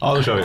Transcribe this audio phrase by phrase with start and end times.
[0.00, 0.42] Ja, då kör vi.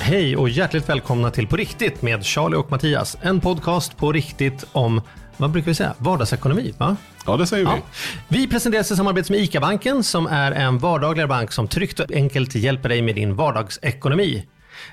[0.00, 3.16] Hej och hjärtligt välkomna till På riktigt med Charlie och Mattias.
[3.22, 5.00] En podcast på riktigt om,
[5.36, 6.96] vad brukar vi säga, vardagsekonomi va?
[7.26, 7.70] Ja, det säger vi.
[7.70, 7.78] Ja.
[8.28, 12.54] Vi presenteras i samarbete med ICA-banken som är en vardagligare bank som tryggt och enkelt
[12.54, 14.46] hjälper dig med din vardagsekonomi.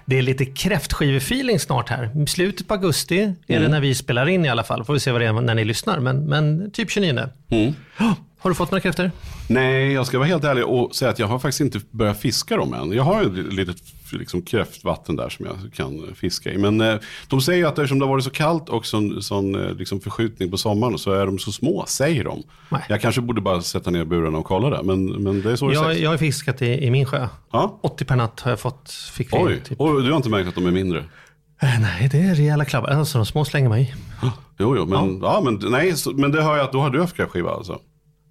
[0.05, 2.25] Det är lite kräftskivefeeling snart här.
[2.27, 3.71] Slutet på augusti är det Mm.
[3.71, 4.83] när vi spelar in i alla fall.
[4.85, 5.99] Får vi se vad det är när ni lyssnar.
[5.99, 7.29] Men, men typ 29.
[7.49, 7.75] Mm.
[7.97, 9.11] Ja, Har du fått några kräftor?
[9.47, 12.57] Nej, jag ska vara helt ärlig och säga att jag har faktiskt inte börjat fiska
[12.57, 12.91] dem än.
[12.91, 13.77] Jag har ju ett litet
[14.11, 16.57] liksom, kräftvatten där som jag kan fiska i.
[16.57, 16.95] Men eh,
[17.27, 20.51] de säger att eftersom det har varit så kallt och sån, sån eh, liksom, förskjutning
[20.51, 22.43] på sommaren så är de så små, säger de.
[22.69, 22.81] Nej.
[22.89, 25.67] Jag kanske borde bara sätta ner buren och kolla det, men, men det är så
[25.67, 25.99] det Jag, sägs.
[26.01, 27.27] jag har fiskat i, i min sjö.
[27.51, 27.79] Ja.
[27.81, 28.91] 80 per natt har jag fått.
[28.91, 29.79] Fick vi, Oj, typ.
[29.79, 30.99] och du har inte märkt att de är mindre?
[31.61, 32.89] Eh, Nej, det är rejäla klabbar.
[32.89, 33.93] Alltså de små slänger man i.
[34.59, 35.41] Jo, jo, men, ja.
[35.43, 37.79] men, nej, så, men det hör jag att då har du haft kräftskiva alltså.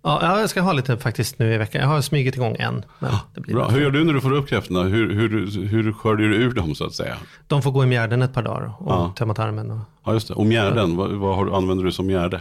[0.04, 1.80] Ja, ja, jag ska ha lite faktiskt nu i veckan.
[1.82, 2.84] Jag har smugit igång en.
[3.34, 3.68] Blir Bra.
[3.68, 4.82] Hur gör du när du får upp kräftorna?
[4.82, 7.16] Hur, hur, hur sköljer du ur dem så att säga?
[7.46, 9.12] De får gå i mjärden ett par dagar och Ja.
[9.16, 9.70] tömma tarmen.
[9.70, 10.34] Och Ja, just det.
[10.34, 12.40] Och mjärden, vad, vad har, du- använder du som mjärde?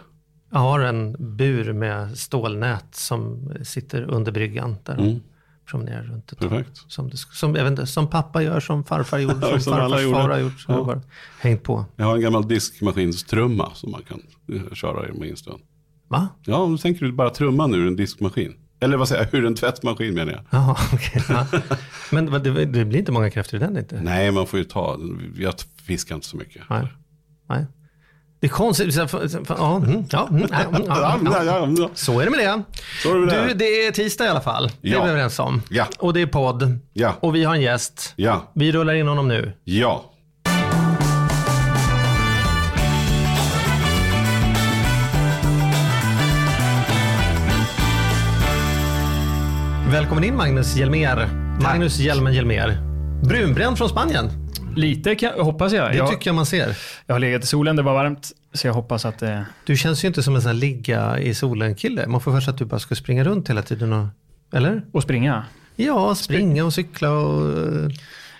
[0.54, 5.20] jag har en bur med stålnät som sitter under bryggan där Mm.
[5.70, 6.40] promenerar runt ett.
[6.40, 6.70] Perfekt.
[6.88, 10.16] Som, det, som, inte, som pappa gör, som farfar gjorde, som, som farfars gjorde.
[10.16, 10.60] far har gjort.
[10.60, 10.84] Som Ja.
[10.84, 11.02] bara
[11.40, 11.86] hängt på.
[11.96, 14.22] Jag har en gammal diskmaskinstrumma som man kan
[14.56, 15.62] eh, köra i med en stund.
[16.12, 16.28] Va?
[16.46, 18.54] Ja, då tänker du bara trumman ur en diskmaskin.
[18.80, 20.42] Eller vad säger jag, ur en tvättmaskin menar jag.
[20.50, 21.24] Jaha, okej.
[21.30, 21.46] Ja.
[22.12, 24.02] Men det, det blir inte många kräftor i den inte?
[24.02, 24.98] Nej, man får ju ta,
[25.38, 25.54] jag
[25.86, 26.62] fiskar inte så mycket.
[26.70, 26.88] Nej.
[27.50, 27.66] Nej.
[28.40, 28.94] Det är konstigt.
[28.94, 29.08] Så-
[29.50, 30.22] Ja,
[31.44, 31.90] ja, ja.
[31.94, 32.64] Så är det med det.
[33.04, 33.48] Så är det med det.
[33.48, 34.70] Du, det är tisdag i alla fall.
[34.82, 35.62] Det är vi överens om.
[35.70, 35.86] Ja.
[36.00, 36.80] Och det är podd.
[36.94, 37.14] Ja.
[37.20, 38.14] Och vi har en gäst.
[38.16, 39.54] Ja, Vi rullar in honom nu.
[39.64, 40.06] ja.
[49.92, 51.30] Välkommen in Magnus Hjelmer.
[51.64, 52.78] Magnus Hjelmen Hjelmer.
[53.24, 54.30] Brunbränd från Spanien.
[54.76, 55.92] Lite kan, hoppas jag.
[55.92, 56.78] Det Jag, tycker jag man ser.
[57.06, 58.32] jag har legat i solen, det var varmt.
[58.54, 59.46] Så jag hoppas att det...
[59.66, 62.08] Du känns ju inte som en sån här ligga i solen-kille.
[62.08, 63.94] Man får först att du bara ska springa runt hela tiden.
[63.94, 64.08] Och,
[64.54, 64.86] eller?
[64.92, 65.46] Och springa.
[65.76, 67.52] Ja, springa och cykla och...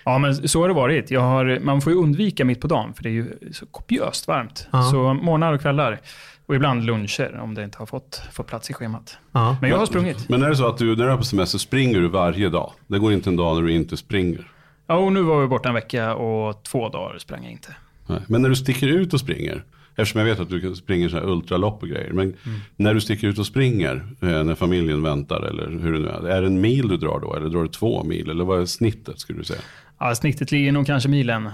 [0.04, 1.10] Ja, men så har det varit.
[1.16, 4.66] Har, man får ju undvika mitt på dagen, för det är ju så kopiöst varmt.
[4.70, 4.82] Ja.
[4.82, 6.00] Så morgnar och kvällar.
[6.46, 9.18] Och ibland luncher, om det inte har fått, fått plats i schemat.
[9.32, 9.56] Ja.
[9.60, 10.28] Men jag har sprungit.
[10.28, 12.72] Men är det så att du, när du är på semester, springer du varje dag?
[12.86, 14.50] Det går inte en dag när du inte springer.
[14.86, 17.76] Ja, och nu var vi borta en vecka och två dagar sprang jag inte.
[18.06, 18.20] Nej.
[18.28, 19.64] Men när du sticker ut och springer,
[19.96, 22.12] eftersom jag vet att du springer så här ultralopp och grejer.
[22.12, 22.36] Men
[22.76, 26.26] när du sticker ut och springer, eh, när familjen väntar eller hur det nu är.
[26.28, 27.34] Är det en mil du drar då?
[27.36, 28.30] Eller drar du två mil?
[28.30, 29.60] Eller vad är snittet skulle du säga?
[29.98, 31.48] Ja, snittet ligger nog kanske milen,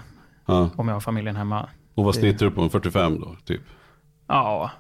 [0.47, 0.71] Ja.
[0.77, 1.69] om jag har familjen hemma.
[1.95, 2.63] Och vad snittar du på?
[2.63, 3.61] En 45 då, typ?
[4.29, 4.71] Ja,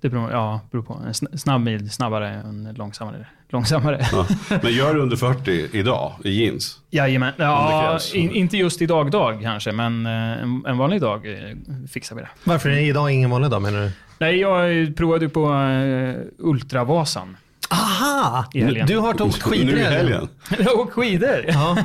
[0.00, 0.92] det beror, ja, beror på.
[1.06, 3.26] En sn- snabb mil snabbare än långsammare.
[3.48, 4.06] långsammare.
[4.12, 4.26] Ja.
[4.62, 6.78] Men gör du under 40 idag i jeans?
[6.90, 7.32] Jajamän.
[7.36, 11.56] Ja, in, inte just idag dag kanske, men eh, en, en vanlig dag eh,
[11.90, 12.28] fixar vi det.
[12.44, 13.90] Varför är det idag ingen vanlig dag menar du?
[14.18, 17.36] Nej, jag provade på uh, Ultravasan.
[17.72, 18.44] Aha!
[18.86, 20.28] Du har åkt skidor Nu i helgen?
[20.58, 21.44] Jag åkte skidor.
[21.48, 21.76] Ja,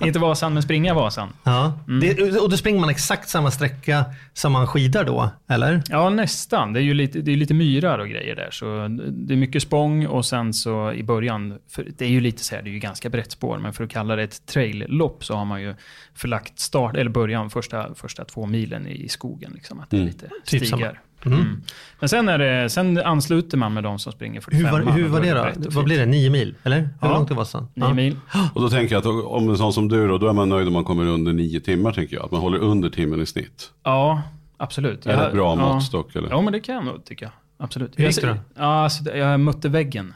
[0.00, 1.28] inte Vasan, men springa Vasan.
[1.44, 1.72] ja.
[1.88, 2.00] Mm.
[2.00, 5.82] Det, och då springer man exakt samma sträcka som man skidar då, eller?
[5.88, 6.72] Ja, nästan.
[6.72, 8.48] Det är ju lite, det är lite myrar och grejer där.
[8.50, 8.66] Så
[9.10, 12.54] det är mycket spång och sen så i början, för det är ju lite så
[12.54, 15.34] här, det är ju ganska brett spår, men för att kalla det ett trail-lopp så
[15.34, 15.74] har man ju
[16.14, 19.52] förlagt start, eller början, första, första två milen i skogen.
[19.54, 20.08] Liksom, att det är Mm.
[20.12, 20.78] lite Typ stigar.
[20.86, 20.92] samma.
[21.26, 21.38] Mm.
[21.40, 21.62] Mm.
[22.00, 25.08] Men sen, är det, sen ansluter man med de som springer 45 Hur var, hur
[25.08, 25.70] var det då?
[25.70, 26.06] Vad blir det?
[26.06, 26.54] Nio mil?
[26.64, 26.76] Eller?
[26.80, 27.08] Hur Ja.
[27.14, 27.68] långt det var sen?
[27.74, 28.16] Nio mil.
[28.54, 30.66] Och då tänker jag att om en sån som du då, då är man nöjd
[30.66, 32.24] om man kommer under nio timmar tänker jag.
[32.24, 33.70] Att man håller under timmen i snitt.
[33.84, 34.22] Ja,
[34.56, 35.06] absolut.
[35.06, 35.74] Är det Jag- ett bra ja.
[35.74, 36.28] måttstock eller?
[36.30, 37.30] Ja, men det kan jag nog tycka.
[37.58, 37.92] Absolut.
[37.96, 38.36] Hur gick det då?
[38.56, 40.14] Ja, alltså, det- jag mötte väggen.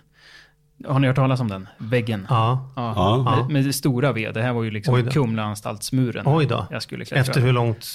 [0.89, 1.69] Har ni hört talas om den?
[1.79, 2.27] Väggen.
[2.31, 2.73] Ja.
[2.77, 2.93] Ja.
[2.97, 3.25] Ja.
[3.37, 3.47] Ja.
[3.49, 4.31] Med, med stora V.
[4.35, 5.11] Det här var ju liksom.
[5.11, 6.23] Kumlaanstaltsmuren.
[6.27, 6.67] Oj då.
[6.71, 7.21] Jag skulle klättra.
[7.21, 7.87] Efter hur långt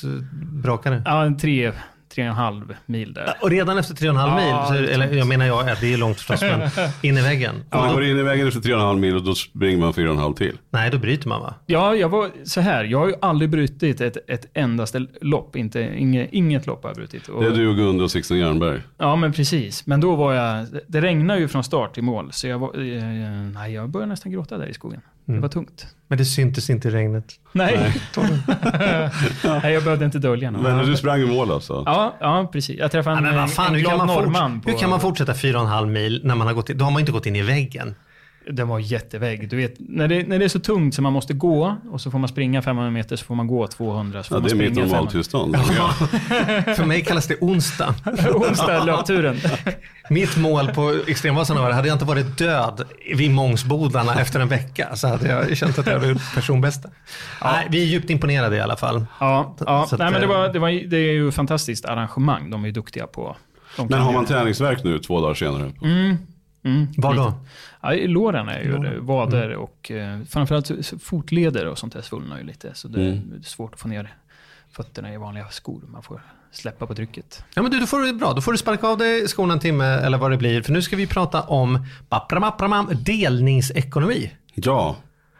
[0.64, 1.02] brakade det?
[1.06, 1.72] Ja, en tre,
[2.10, 3.34] tre och en halv mil där.
[3.42, 5.94] Och redan efter tre och en halv Ja, mil, så, eller jag menar jag, det
[5.94, 6.70] är långt förstås, men
[7.02, 7.56] in i väggen.
[7.70, 10.58] Om man går in i vägen efter 3,5 mil och då springer man 4,5 till.
[10.70, 11.54] nej, då bryter man va?
[11.66, 12.84] Ja, jag var så här.
[12.84, 15.56] Jag har ju aldrig brutit ett, ett endaste lopp.
[15.56, 17.28] Inte, inget, inget lopp har jag brutit.
[17.28, 18.82] Och, Det är du och Gunde och Sixten Jernberg.
[18.98, 19.86] Ja, men precis.
[19.86, 20.68] Men då var jag...
[20.88, 22.68] Det regnade ju från start till mål, så jag var...
[22.80, 23.04] Eh,
[23.54, 25.02] nej, jag började nästan gråta där i skogen.
[25.28, 25.42] Mm.
[25.42, 25.88] Det var tungt.
[26.08, 27.34] Men det syntes inte i regnet.
[27.52, 27.94] Nej.
[29.44, 30.62] nej, jag behövde inte dölja något.
[30.62, 31.84] Men du sprang i mål alltså?
[31.86, 32.78] Ja, ja, precis.
[32.80, 34.62] Jag träffade Ja, en, men vad fan, en hur, kan glad man norrman.
[34.62, 36.78] fort, hur kan man fortsätta fyra och en halv mil när man har gått in,
[36.78, 37.96] då har man inte gått in i väggen.
[38.52, 39.50] Den var jättevägg.
[39.50, 42.12] Du vet, när det, när det är så tungt så man måste gå och så
[42.12, 44.24] får man springa 500 meter så får man gå 200.
[44.24, 44.98] Så får Ja, man det är mitt springa 500.
[44.98, 45.56] normaltillstånd.
[46.76, 47.96] För mig kallas det onsdag.
[48.34, 49.38] Onsdag löpturen.
[50.10, 52.84] Mitt mål på Extremvasarna var, hade jag inte varit död
[53.16, 56.90] vid Mångsbodarna efter en vecka så hade jag känt att jag gjort personbästa.
[57.44, 59.06] Nej, vi är djupt imponerade i alla fall.
[59.20, 59.84] Ja, ja.
[59.84, 62.50] Att, Nej, men det, eh, var, det, var, det är ju ett fantastiskt arrangemang.
[62.50, 63.36] De är ju duktiga på...
[63.90, 65.72] Men har man träningsverk nu två dagar senare?
[65.84, 66.18] Mm,
[66.76, 67.34] mm, Var då?
[67.82, 69.06] Ja, i låren är ju Låren.
[69.06, 70.72] vader och eh, framförallt
[71.04, 72.72] fotleder och sånt där svullnar ju lite.
[72.74, 73.34] Så det Mm.
[73.40, 74.14] är svårt att få ner
[74.72, 75.82] fötterna i vanliga skor.
[75.88, 76.22] Man får
[76.52, 77.44] släppa på trycket.
[77.54, 78.34] Ja, men du, då får du bra.
[78.34, 80.62] Då får du sparka av dig skorna en timme eller vad det blir.
[80.62, 81.86] För nu ska vi prata om
[83.06, 84.32] delningsekonomi.
[84.54, 84.96] Ja,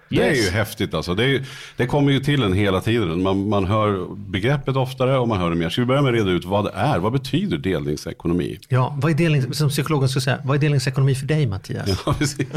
[0.10, 0.48] det är Yes.
[0.48, 1.16] ju häftigt alltså.
[1.16, 1.44] Det, är, ju-
[1.78, 3.24] det kommer ju till en hela tiden.
[3.24, 5.70] Man, man hör begreppet oftare och man hör det mer.
[5.70, 7.00] Ska vi börja med att reda ut vad det är?
[7.00, 8.60] Vad betyder delningsekonomi?
[8.70, 12.02] Ja, vad är delnings, som psykologen skulle säga, vad är delningsekonomi för dig Mattias?
[12.06, 12.48] Ja, precis.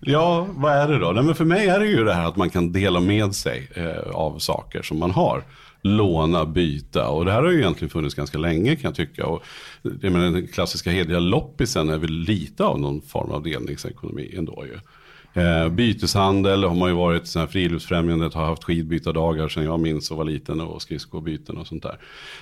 [0.00, 1.12] ja, vad är det då?
[1.12, 3.68] Nej, men för mig är det ju det här att man kan dela med sig
[3.74, 5.42] eh, av saker som man har.
[5.82, 9.26] Låna, byta och det här har ju egentligen funnits ganska länge kan jag tycka.
[9.26, 9.42] Och,
[9.82, 14.64] jag menar, den klassiska hederliga loppisen är väl lite av någon form av delningsekonomi ändå
[14.66, 14.78] ju.
[15.34, 20.10] Eh, byteshandel har man ju varit, sån här friluftsfrämjandet har haft skidbytardagar sedan jag minns
[20.10, 21.98] och var liten och skridskobyten och sånt där.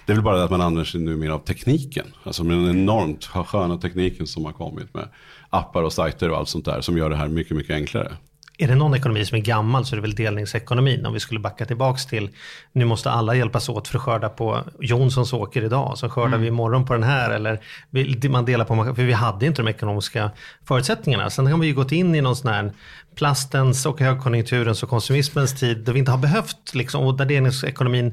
[0.06, 2.06] Det är väl bara det att man använder sig numera av tekniken.
[2.22, 5.08] Alltså med den enormt sköna tekniken som har kommit med
[5.50, 8.16] appar och sajter och allt sånt där som gör det här mycket, mycket enklare.
[8.60, 11.06] Är det någon ekonomi som är gammal så är det väl delningsekonomin.
[11.06, 12.30] Om vi skulle backa tillbaks till
[12.72, 15.98] nu måste alla hjälpas åt för att skörda på Jonssons åker idag.
[15.98, 17.60] Så skördar vi imorgon på den här eller
[18.28, 20.30] man delar på, för vi hade inte de ekonomiska
[20.68, 21.30] förutsättningarna.
[21.30, 22.72] Sen har vi ju gått in i någon sån här
[23.14, 28.12] plastens och högkonjunkturens och konsumismens tid där vi inte har behövt liksom, och där delningsekonomin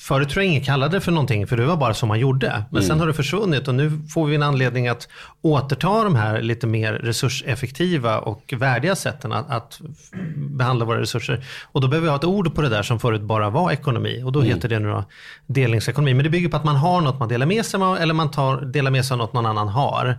[0.00, 2.64] Förut tror jag ingen kallade det för någonting, för det var bara som man gjorde.
[2.70, 5.08] Men sen har det försvunnit och nu får vi en anledning att
[5.42, 9.80] återta de här lite mer resurseffektiva och värdiga sätten att, att
[10.36, 11.44] behandla våra resurser.
[11.72, 14.22] Och då behöver vi ha ett ord på det där som förut bara var ekonomi.
[14.24, 15.04] Och då heter det nu då
[15.46, 16.14] delningsekonomi.
[16.14, 18.30] Men det bygger på att man har något man delar med sig av eller man
[18.30, 20.18] tar, delar med sig av något någon annan har.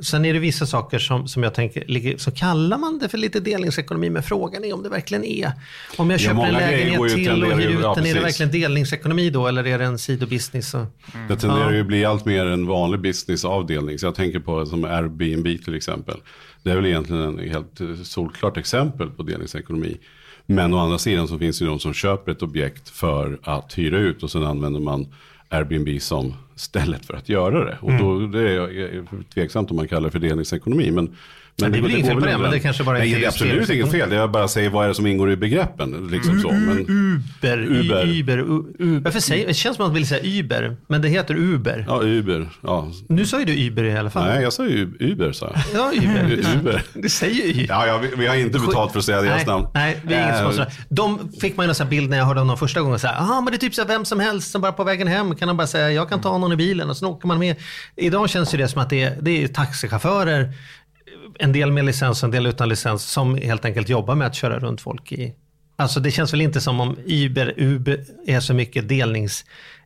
[0.00, 3.40] Sen är det vissa saker som, som jag tänker, så kallar man det för lite
[3.40, 5.52] delningsekonomi, men frågan är om det verkligen är.
[5.96, 8.14] Om jag Ja, köper en grejer går lägenhet till och hyr ut ja, den, är
[8.14, 10.74] det verkligen delningsekonomi då eller är det en sidobusiness?
[10.74, 10.86] Och...
[11.28, 13.98] Det tenderar ju att bli allt mer en vanlig businessavdelning.
[13.98, 16.20] Så jag tänker på som Airbnb till exempel.
[16.62, 19.96] Det är väl egentligen en helt eh, solklart exempel på delningsekonomi.
[20.46, 23.98] Men å andra sidan så finns det de som köper ett objekt för att hyra
[23.98, 25.06] ut och sen använder man
[25.48, 27.78] Airbnb som stället för att göra det.
[27.80, 29.04] Och då det är är
[29.34, 30.90] tveksamt om man kallar det för delningsekonomi.
[30.90, 31.16] Men,
[31.60, 33.24] men det är väl inget fel på det, men det kanske bara Nej, inte det
[33.24, 34.12] är absolut inget fel.
[34.12, 36.08] Jag bara säger vad är det som ingår i begreppen.
[36.10, 36.52] Liksom så.
[36.52, 38.06] Men, Uber, Uber.
[38.06, 39.00] Uber, Uber.
[39.00, 41.84] Varför säger, det känns som att man vill säga Uber, men det heter Uber.
[41.88, 42.48] ja, Uber.
[42.60, 42.88] Ja.
[43.08, 44.26] Nu sa ju du Uber i alla fall.
[44.26, 45.32] Nej, jag sa ju Uber.
[45.32, 45.62] Sa jag.
[45.74, 46.40] Ja, Uber.
[46.58, 46.82] Uber.
[46.94, 47.66] Du säger ju Uber.
[47.68, 49.66] Ja, ja vi, vi har inte betalt för att säga deras nej, namn.
[49.74, 50.66] Nej, vi är inget Eh.
[50.88, 52.98] De fick man ju en bild när jag hörde om dem första gången.
[52.98, 54.84] Så här, "Aha, men det är typ så här, vem som helst som bara på
[54.84, 57.28] vägen hem kan han bara säga jag kan ta någon i bilen och så åker
[57.28, 57.56] man med.
[57.96, 60.52] Idag känns ju det som att det är, det är taxichaufförer,
[61.38, 64.34] en del med licens och en del utan licens som helt enkelt jobbar med att
[64.34, 65.34] köra runt folk i.
[65.76, 69.44] Alltså det känns väl inte som om Uber, Uber är så mycket delnings...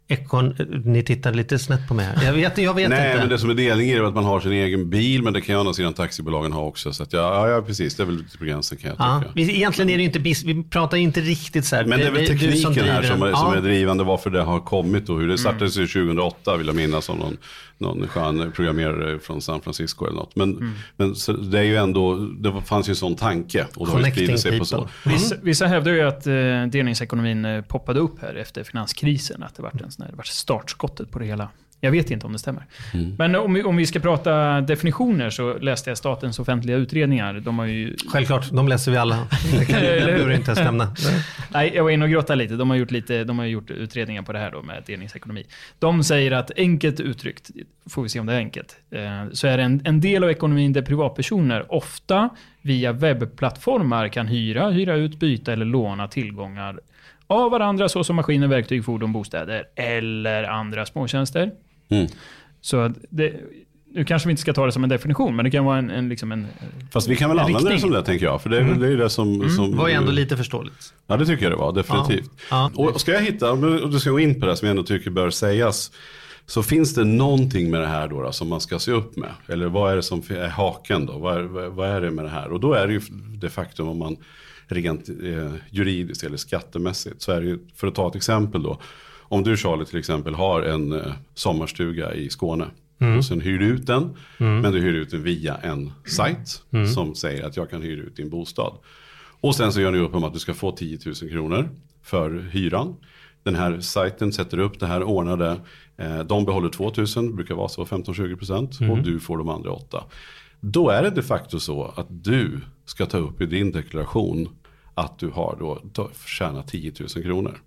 [0.09, 0.55] Ekon,
[0.85, 2.25] ni tittar lite snett på mig här.
[2.25, 3.21] Jag vet, jag vet Nej, inte.
[3.21, 5.53] men det som är delning är att man har sin egen bil, men det kan
[5.53, 6.93] ju å andra sidan taxibolagen ha också.
[6.93, 9.33] Så att ja, ja, precis, det är väl lite på gränsen kan jag Ja, tycka.
[9.35, 11.85] vi, egentligen är det inte vi pratar inte riktigt så här.
[11.85, 13.47] Men det är väl tekniken driver här som är, som.
[13.47, 13.59] Mm.
[13.59, 17.05] är drivande varför det har kommit och hur det startades ju 2008 vill jag minnas
[17.05, 17.37] som någon,
[17.79, 20.37] någon skön programmerare från San Francisco eller något.
[20.37, 20.73] Men, Mm.
[20.97, 23.99] men så det är ju ändå, det fanns ju en sån tanke och det har
[23.99, 24.77] ju Connecting spridit sig på så.
[24.77, 25.13] people.
[25.13, 26.33] Vissa, vissa hävdar ju att eh,
[26.73, 29.43] delningsekonomin eh, poppade upp här efter finanskrisen.
[29.43, 31.49] Att det var en sån här, det var startskottet på det hela.
[31.81, 32.65] Jag vet inte om det stämmer.
[32.95, 33.15] Mm.
[33.19, 37.35] Men om vi, om vi ska prata definitioner så läste jag Statens offentliga utredningar.
[37.35, 39.27] De har ju Självklart, de läser vi alla.
[39.59, 40.95] Det kan behöver inte ens nämna.
[41.53, 42.55] Nej, jag var inne och grottade lite.
[42.55, 45.47] De har gjort, lite, de har gjort utredningar på det här då med delningsekonomi.
[45.79, 47.51] De säger att enkelt uttryckt,
[47.91, 49.01] får vi se om det är enkelt, eh,
[49.33, 52.29] så är det en, en del av ekonomin där privatpersoner ofta
[52.63, 56.81] via webbplattformar kan hyra, hyra ut, byta eller låna tillgångar
[57.27, 61.53] av varandra såsom maskiner, verktyg, fordon, bostäder eller andra småtjänster.
[61.89, 62.07] Mm.
[62.61, 63.33] Så det,
[63.97, 65.91] nu kanske vi inte ska ta det som en definition, men det kan vara en,
[65.91, 66.47] en, liksom en
[66.93, 68.43] Fast vi kan väl använda det som det tänker jag.
[68.43, 69.51] För det är väl det, är ju det som...
[69.51, 70.95] som Det var ju ändå lite förståeligt.
[71.07, 71.73] Ja, det tycker jag det var.
[71.73, 72.31] Definitivt.
[72.51, 72.71] Ja.
[72.75, 75.11] Och ska jag hitta, och du ska gå in på det som jag ändå tycker
[75.11, 75.91] bör sägas.
[76.47, 79.31] Så finns det någonting med det här då, då som man ska se upp med?
[79.49, 81.19] Eller vad är det som är haken då?
[81.19, 82.53] Vad är, vad är det med det här?
[82.53, 83.01] Och då är det ju
[83.41, 84.17] det faktum om man
[84.67, 87.23] rent eh, juridiskt eller skattemässigt.
[87.23, 88.81] Så är det ju, för att ta ett exempel då.
[89.29, 92.67] Om du Charlie till exempel har en eh, sommarstuga i Skåne.
[93.19, 94.17] Och sen hyr du ut den.
[94.63, 96.63] Men du hyr ut den via en sajt
[96.95, 98.73] som säger att jag kan hyra ut din bostad.
[99.41, 101.69] Och sen så gör ni upp om att du ska få 10 000 kronor
[102.03, 102.97] för hyran.
[103.43, 105.61] Den här sajten sätter upp det här ordnade.
[105.97, 110.05] Eh, de behåller 2 000, brukar vara så 15-20% och du får de andra 8.
[110.61, 114.49] Då är det de facto så att du ska ta upp i din deklaration
[114.95, 115.57] att du har
[115.93, 117.59] då tjänat 10 000 kronor.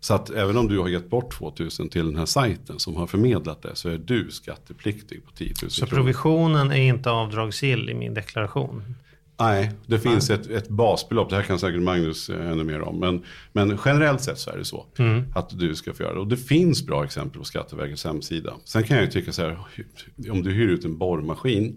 [0.00, 2.96] Så att även om du har gett bort 2 000 till den här sajten som
[2.96, 6.02] har förmedlat det så är du skattepliktig på 10 000 Så kronor.
[6.02, 8.94] provisionen är inte avdragsgill i min deklaration.
[9.40, 11.30] Nej, det finns ett, ett basbelopp.
[11.30, 12.98] Det här kan säkert Magnus eh, ännu mer om.
[13.00, 14.86] Men, men generellt sett så är det så.
[15.34, 16.20] Att du ska få göra det.
[16.20, 18.54] Och det finns bra exempel på Skatteverkets hemsida.
[18.64, 19.58] Sen kan jag ju tycka så här.
[20.30, 21.76] Om du hyr ut en borrmaskin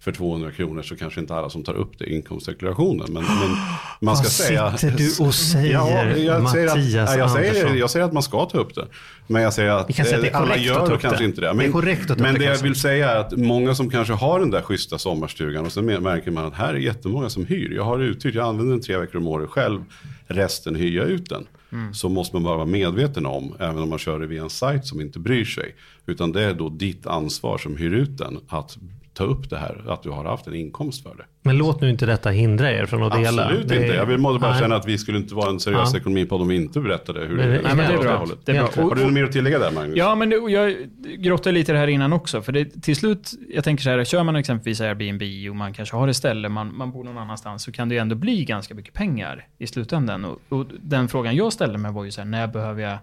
[0.00, 3.12] för 200 kronor så kanske inte alla som tar upp det i inkomstdeklarationen.
[3.12, 3.56] Men, men
[4.00, 4.76] man ska Vad säga...
[4.76, 8.22] sitter du och säger, jag säger, att, Mattias nej, jag, säger, jag säger att man
[8.22, 8.86] ska ta upp det.
[9.26, 11.24] Men jag säger att säga att det eh, alla gör upp kanske det.
[11.24, 11.46] inte det.
[11.46, 13.90] Det är Men, korrekt att men det, det jag vill säga är att många som
[13.90, 17.46] kanske har den där schyssta sommarstugan och sen märker man att här är jättemånga som
[17.46, 17.72] hyr.
[17.76, 19.84] Jag har uthyrt, jag använder den tre veckor om året själv.
[20.26, 21.46] Resten hyr jag ut den.
[21.72, 21.94] Mm.
[21.94, 24.86] Så måste man bara vara medveten om, även om man kör det via en sajt
[24.86, 25.74] som inte bryr sig.
[26.06, 28.78] Utan det är då ditt ansvar som hyr ut den att
[29.14, 31.24] ta upp det här, att du har haft en inkomst för det.
[31.42, 33.42] Men låt nu inte detta hindra er från att dela.
[33.44, 33.86] Absolut är- inte.
[33.96, 35.98] Jag vill bara känna att vi skulle inte vara en seriös Ja.
[35.98, 38.26] ekonomipodd om vi inte berättade hur Nej, det nej, men det är bra.
[38.44, 38.82] Det är bra.
[38.84, 39.96] Har du något mer att tillägga där Magnus?
[39.96, 40.76] Ja, men jag
[41.18, 42.42] grottade lite i det här innan också.
[42.42, 45.96] För det, till slut, jag tänker så här, kör man exempelvis Airbnb och man kanske
[45.96, 48.74] har ett ställe, man, man bor någon annanstans, så kan det ju ändå bli ganska
[48.74, 50.24] mycket pengar i slutändan.
[50.24, 52.98] Och, och den frågan jag ställde mig var ju så här, när behöver jag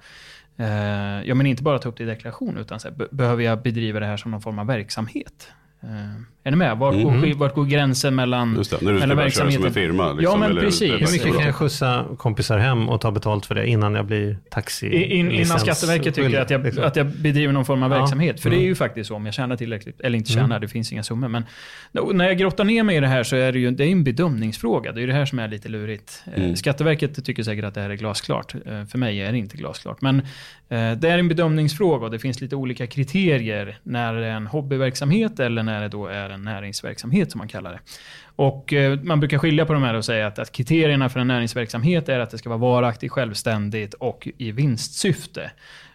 [0.60, 0.68] Eh,
[1.28, 3.62] ja, men inte bara ta upp det i deklaration, utan så här, be- behöver jag
[3.62, 5.48] bedriva det här som någon form av verksamhet?
[5.84, 5.90] Eh,
[6.44, 6.78] är ni med?
[6.78, 7.38] Vart, går, Mhm.
[7.38, 9.74] vart går gränsen mellan, Just det, när du ska börja köra som en verksamheten?
[9.74, 10.14] firma.
[10.14, 10.92] Liksom, Ja, men eller- precis.
[10.94, 14.38] Hur mycket kan jag skjutsa kompisar hem och ta betalt för det innan jag blir
[14.50, 16.84] taxi In, innan Skatteverket tycker att jag, liksom.
[16.84, 18.00] att jag bedriver någon form av Ja.
[18.00, 18.40] verksamhet.
[18.40, 18.68] För det är Mm.
[18.70, 20.62] ju faktiskt så, om jag tjänar tillräckligt, eller inte tjänar, Mm.
[20.62, 21.28] det finns inga summor.
[21.28, 21.44] Men
[22.14, 24.04] när jag grottar ner mig i det här så är det ju det är en
[24.04, 24.92] bedömningsfråga.
[24.92, 26.24] Det är det här som är lite lurigt.
[26.36, 26.56] Eh, Mm.
[26.56, 28.56] Skatteverket tycker säkert att det här är glasklart.
[28.66, 30.02] Eh, För mig är det inte glasklart.
[30.02, 30.22] Men
[30.70, 35.40] det är en bedömningsfråga och det finns lite olika kriterier när det är en hobbyverksamhet
[35.40, 37.80] eller när det då är en näringsverksamhet som man kallar det.
[38.36, 41.28] Och eh, man brukar skilja på de här och säga att, att kriterierna för en
[41.28, 45.52] näringsverksamhet är att det ska vara varaktigt, självständigt och i vinstsyfte.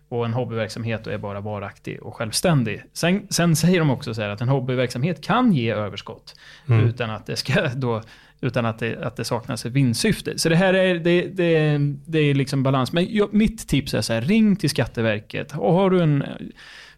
[0.09, 2.83] Och en hobbyverksamhet är bara varaktig och självständig.
[2.93, 6.35] Sen, sen säger de också så att en hobbyverksamhet kan ge överskott
[6.69, 6.87] Mm.
[6.87, 8.03] utan att det ska då
[8.41, 10.39] utan att det, att det saknas ett vinstsyfte.
[10.39, 12.93] Så det här är, det, det, det är liksom balans.
[12.93, 15.53] Men jag, mitt tips är så här, ring till Skatteverket.
[15.57, 16.25] Och har du en,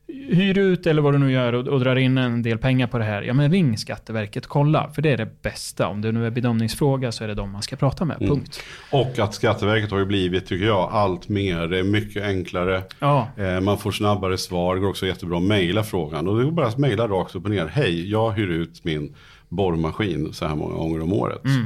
[0.09, 2.99] hyr ut eller vad du nu gör och, och drar in en del pengar på
[2.99, 3.23] det här.
[3.23, 4.91] Ja men ring Skatteverket, kolla.
[4.95, 5.89] För det är det bästa.
[5.89, 8.17] Om det nu är bedömningsfråga så är det de man ska prata med.
[8.17, 8.29] Mm.
[8.29, 8.61] Punkt.
[8.91, 11.67] Och att Skatteverket har ju blivit, tycker jag, allt mer.
[11.67, 12.83] Det är mycket enklare.
[12.99, 14.75] Ja, Eh, Man får snabbare svar.
[14.75, 16.29] Det går också jättebra att mejla frågan.
[16.29, 17.67] Och det går bara att mejla rakt upp och ner.
[17.67, 19.15] Hej, jag hyr ut min
[19.49, 21.45] borrmaskin så här många gånger om året.
[21.45, 21.65] Mm.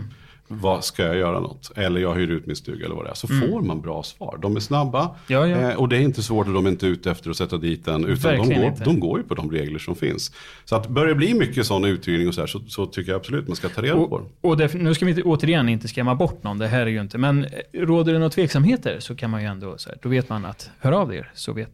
[0.48, 1.72] Vad ska jag göra något?
[1.76, 3.14] Eller jag hyr ut min stuga eller vad det är.
[3.14, 4.38] Så får man bra svar.
[4.42, 5.00] De är snabba.
[5.00, 5.12] Mm.
[5.26, 5.70] Ja, ja.
[5.70, 7.84] Eh, och det är inte svårt och de är inte ute efter att sätta dit
[7.84, 8.04] den.
[8.04, 8.84] Utan de går, inte.
[8.84, 10.32] de går ju på de regler som finns.
[10.64, 13.18] Så att börjar det bli mycket sån uthyrning och så här så, så tycker jag
[13.18, 14.24] absolut man ska ta reda på det.
[14.24, 16.86] och, och det, nu ska vi inte, återigen inte skrämma bort någon, det här är
[16.86, 17.50] ju inte, men eh,
[17.80, 20.70] råder det några tveksamheter så kan man ju ändå, så här, då vet man att
[20.78, 21.70] hör av er så, vet,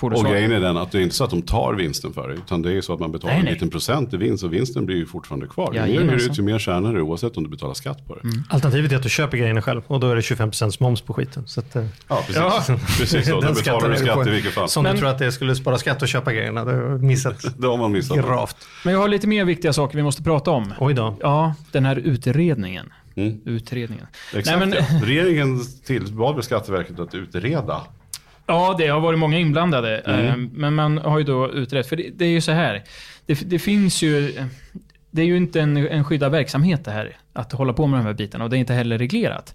[0.00, 2.34] Och grejen är den att det är inte så att de tar vinsten för det.
[2.34, 3.54] Utan det är så att man betalar Nej, en nej.
[3.54, 5.72] liten procent i vinst och vinsten blir ju fortfarande kvar.
[5.74, 8.14] Ju mer du hyr ut ju mer tjänar du oavsett om du betalar skatt på
[8.14, 8.20] det.
[8.50, 11.46] Alternativet är att du köper grejerna själv och då är det 25% moms på skiten.
[11.46, 12.36] Så att, eh, Ja, precis.
[12.36, 12.64] Ja.
[12.98, 13.34] precis så.
[13.34, 14.68] Då den betalar du skatt i vilket fall.
[14.68, 16.64] Som Men- du tror att det skulle spara skatt och köpa grejerna.
[16.64, 18.16] Det har du missat Det har man missat.
[18.16, 18.56] gravt.
[18.84, 20.74] Men jag har lite mer viktiga saker vi måste prata om.
[20.80, 21.16] Oj då.
[21.20, 22.92] Ja, den här utredningen.
[23.16, 23.40] Mm.
[23.44, 24.06] Utredningen.
[24.34, 25.06] Exakt Nej, men- ja.
[25.06, 27.80] Regeringen tillbad Skatteverket att utreda.
[28.46, 29.98] Ja, det har varit många inblandade.
[29.98, 30.26] Mm.
[30.26, 32.82] Eh, Men man har ju då utrett, för det, det är ju så här.
[33.26, 34.34] Det, det finns ju...
[35.10, 38.06] Det är ju inte en, en skyddad verksamhet det här, att hålla på med de
[38.06, 38.44] här bitarna.
[38.44, 39.54] Och det är inte heller reglerat.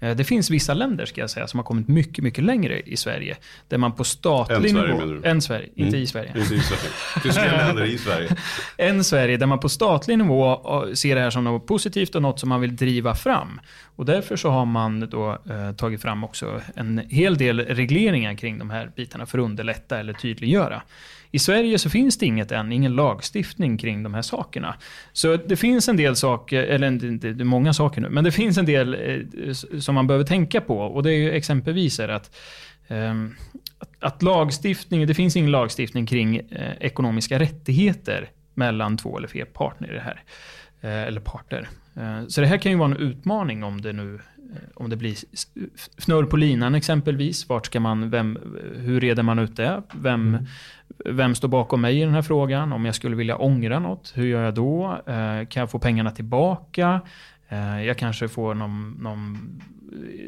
[0.00, 2.96] Eh, Det finns vissa länder, ska jag säga, som har kommit mycket, mycket längre i
[2.96, 3.36] Sverige.
[3.68, 4.98] Där man på statlig Sverige, nivå...
[5.06, 5.28] menar du?
[5.28, 6.02] Än Sverige, inte Mm.
[6.02, 6.32] i Sverige.
[6.36, 6.90] Inte i Sverige.
[7.32, 8.36] Fler länder i Sverige.
[8.78, 10.52] än Sverige, där man på statlig nivå
[10.86, 13.60] eh, ser det här som något positivt och något som man vill driva fram.
[13.96, 18.58] Och därför så har man då eh, tagit fram också en hel del regleringar kring
[18.58, 20.82] de här bitarna för att underlätta eller tydliggöra.
[21.32, 24.74] I Sverige så finns det inget än, ingen lagstiftning kring de här sakerna.
[25.12, 28.32] Så det finns en del saker, eller det, det, är många saker nu, men det
[28.32, 30.78] finns en del eh, som man behöver tänka på.
[30.78, 32.36] Och det är ju exempelvis är att
[32.88, 33.34] ehm,
[34.00, 39.90] att, lagstiftning, det finns ingen lagstiftning kring eh, ekonomiska rättigheter mellan två eller fler partner
[39.90, 40.22] i det här.
[40.80, 41.68] Eh, eller parter.
[42.28, 44.18] Så det här kan ju vara en utmaning om det nu
[44.74, 45.46] om det blir s-
[45.98, 47.48] fnurr på linan exempelvis.
[47.48, 48.38] Vart ska man, vem,
[48.76, 49.82] hur reder man ut det?
[49.94, 50.46] Vem, mm.
[51.04, 52.72] Vem står bakom mig i den här frågan?
[52.72, 54.98] Om jag skulle vilja ångra något, hur gör jag då?
[55.06, 57.00] Eh, kan jag få pengarna tillbaka?
[57.48, 59.38] Eh, jag kanske får någon, någon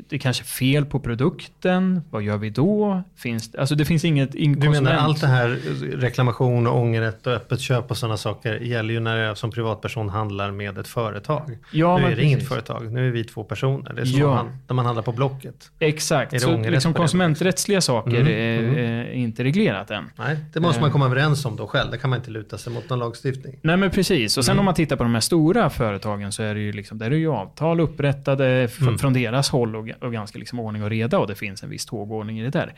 [0.08, 2.02] det är kanske är fel på produkten.
[2.10, 3.02] Vad gör vi då?
[3.16, 5.48] Finns, alltså det finns inget Du menar allt det här
[5.96, 10.08] reklamation och ångerrätt och öppet köp och sådana saker gäller ju när jag som privatperson
[10.08, 11.58] handlar med ett företag.
[11.72, 12.24] Ja, nu är det precis.
[12.32, 13.92] inget företag, nu är vi två personer.
[13.92, 14.26] Det är så Ja.
[14.34, 15.70] man, när man handlar på Blocket.
[15.78, 18.76] Exakt, så liksom konsumenträttsliga saker Mm, är, mm.
[18.76, 20.04] är inte reglerat än.
[20.18, 21.90] Nej, det måste man komma överens om då själv.
[21.90, 23.58] Det kan man inte luta sig mot någon lagstiftning.
[23.62, 24.38] Nej men precis.
[24.38, 24.58] Och sen Mm.
[24.60, 27.14] om man tittar på de här stora företagen så är det ju, liksom, där är
[27.16, 28.98] ju avtal upprättade Mm.
[28.98, 31.86] från deras håll och, och ganska liksom ordning och reda och det finns en viss
[31.86, 32.74] tågordning i det där.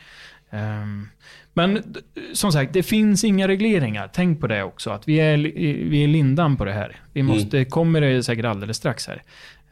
[0.49, 1.07] Ehm,
[1.53, 1.95] men
[2.33, 4.09] som sagt, det finns inga regleringar.
[4.13, 5.37] Tänk på det också, att vi är,
[5.89, 6.95] vi är lindan på det här.
[7.13, 9.21] Vi måste, kommer det säkert alldeles strax här.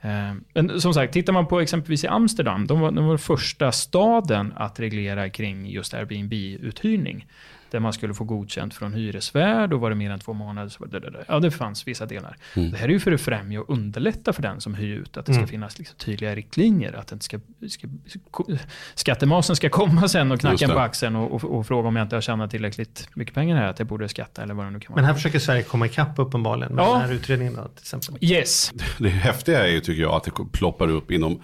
[0.02, 3.72] Ehm, Men som sagt, tittar man på exempelvis i Amsterdam, de var, de var första
[3.72, 7.26] staden att reglera kring just Airbnb-uthyrning.
[7.74, 10.80] Där man skulle få godkänt från hyresvärd och var det mer än två månader så
[10.80, 11.26] var det, det, det.
[11.28, 12.38] Ja, det fanns vissa delar.
[12.56, 12.72] Mm.
[12.72, 15.18] Det här är ju för att främja och underlätta för den som hyr ut.
[15.18, 15.48] Att det ska Mm.
[15.50, 16.94] finnas liksom tydliga riktlinjer.
[16.94, 17.88] Att inte ska, ska,
[18.96, 22.16] skattemasen ska komma sen och knacka på axeln och, och, och fråga om jag inte
[22.16, 23.68] har tjänat tillräckligt mycket pengar här.
[23.68, 25.02] Att jag borde skatta eller vad det nu kan vara.
[25.02, 26.92] Men här försöker Sverige komma ikapp uppenbarligen med Ja.
[26.94, 28.18] den här utredningen då, till exempel.
[28.22, 28.72] Yes.
[29.00, 31.42] Det häftiga är ju tycker jag att det ploppar upp inom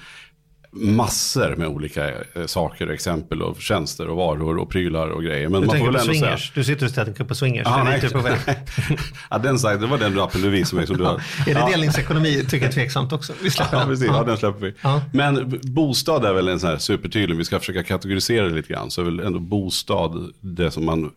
[0.71, 5.49] massor med olika eh, saker, exempel och tjänster och varor och prylar och grejer.
[5.49, 6.25] Men Du man får tänker väl på ändå säga...
[6.37, 6.51] swingers.
[6.55, 7.67] Du sitter och tänker på swingers.
[7.67, 8.09] Ah, nej.
[8.09, 8.37] på väg.
[9.29, 11.13] ja, den sajten, det var den appen du visade mig som du har.
[11.39, 11.69] Är det ja.
[11.69, 13.33] delningsekonomi tycker jag är tveksamt också.
[13.41, 13.89] Vi släpper Ja, den.
[13.89, 14.07] precis.
[14.07, 14.73] Ja, den släpper vi.
[14.81, 15.01] Ja.
[15.13, 18.91] Men bostad är väl en sån här supertydlig, vi ska försöka kategorisera det lite grann,
[18.91, 21.11] så är väl ändå bostad det som man,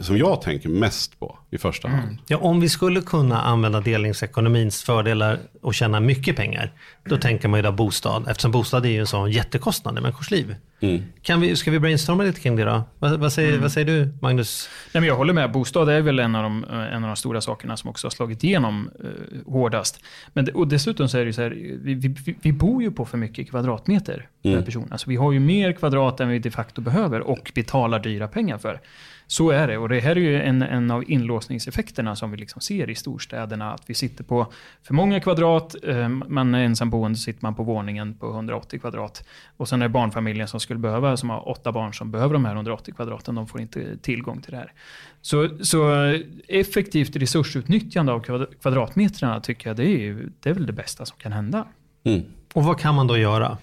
[0.00, 2.18] som jag tänker mest på i första hand.
[2.26, 6.72] Ja, om vi skulle kunna använda delningsekonomins fördelar och tjäna mycket pengar,
[7.04, 10.30] då tänker man ju då bostad, eftersom bostad är ju en sån jättekostnad i människors
[10.30, 10.56] liv.
[10.80, 11.02] Mm.
[11.22, 12.82] Kan vi, ska vi brainstorma lite kring det då?
[12.98, 14.68] Vad, vad, säger, vad säger du, Magnus?
[14.92, 15.52] Nej, men jag håller med.
[15.52, 18.44] Bostad är väl en av de, en av de stora sakerna som också har slagit
[18.44, 20.00] igenom eh, hårdast.
[20.32, 21.50] Men, det- och dessutom så är det ju så här,
[21.82, 24.64] vi, vi, vi bor ju på för mycket kvadratmeter per Mm.
[24.64, 24.88] person.
[24.90, 28.58] Alltså vi har ju mer kvadrat än vi de facto behöver och betalar dyra pengar
[28.58, 28.80] för.
[29.26, 29.78] Så är det.
[29.78, 33.72] Och det här är ju en, en av inlåsningseffekterna som vi liksom ser i storstäderna.
[33.72, 37.62] Att vi sitter på för många kvadrat, eh, man är ensamboende så sitter man på
[37.62, 39.26] våningen på 180 kvadrat.
[39.56, 42.44] Och sen är det barnfamiljen som skulle behöva, som har åtta barn som behöver de
[42.44, 44.72] här 180 kvadraten, de får inte tillgång till det här.
[45.20, 46.12] Så, så
[46.48, 51.06] effektivt resursutnyttjande av kvad- kvadratmetrarna tycker jag det är, ju, det är väl det bästa
[51.06, 51.66] som kan hända.
[52.04, 52.22] Mm.
[52.54, 53.58] Och vad kan man då göra?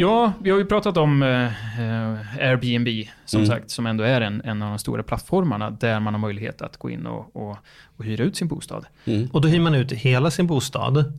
[0.00, 1.44] Ja, vi har ju pratat om eh,
[1.80, 2.88] eh, Airbnb,
[3.24, 3.50] som Mm.
[3.50, 6.76] sagt, som ändå är en, en av de stora plattformarna där man har möjlighet att
[6.76, 7.56] gå in och, och,
[7.96, 8.86] och hyra ut sin bostad.
[9.04, 9.28] Mm.
[9.32, 11.12] Och då hyr man ut hela sin bostad.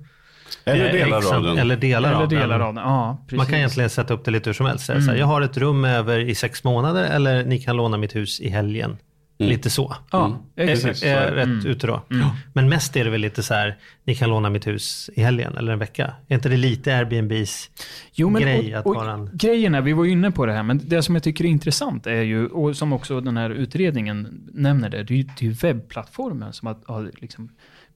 [0.65, 1.58] Eller Eh, delar exakt, av den.
[1.58, 2.62] Eller delar Eller av delar den.
[2.68, 2.84] av den.
[2.84, 3.18] Ja.
[3.38, 4.86] Man kan egentligen sätta upp det lite hur som helst.
[4.86, 5.20] Säga Så här, Mm.
[5.20, 8.50] jag har ett rum över i sex månader eller ni kan låna mitt hus i
[8.50, 8.98] helgen.
[9.39, 9.49] Mm.
[9.52, 9.95] Lite så.
[10.12, 11.04] Ja, Är, exakt.
[11.04, 11.65] är jag rätt Mm.
[11.67, 12.02] ute då?
[12.12, 12.28] Mm.
[12.54, 15.58] Men mest är det väl lite så här, ni kan låna mitt hus i helgen
[15.58, 16.13] eller en vecka.
[16.28, 17.69] Är inte det lite Airbnbs
[18.13, 19.30] Jo, men, grej och, att och, vara en...
[19.34, 21.49] Grejen är, vi var ju inne på det här, men det som jag tycker är
[21.49, 25.45] intressant är ju, och som också den här utredningen nämner det, det är ju, det
[25.45, 27.49] är ju webbplattformen som har, har liksom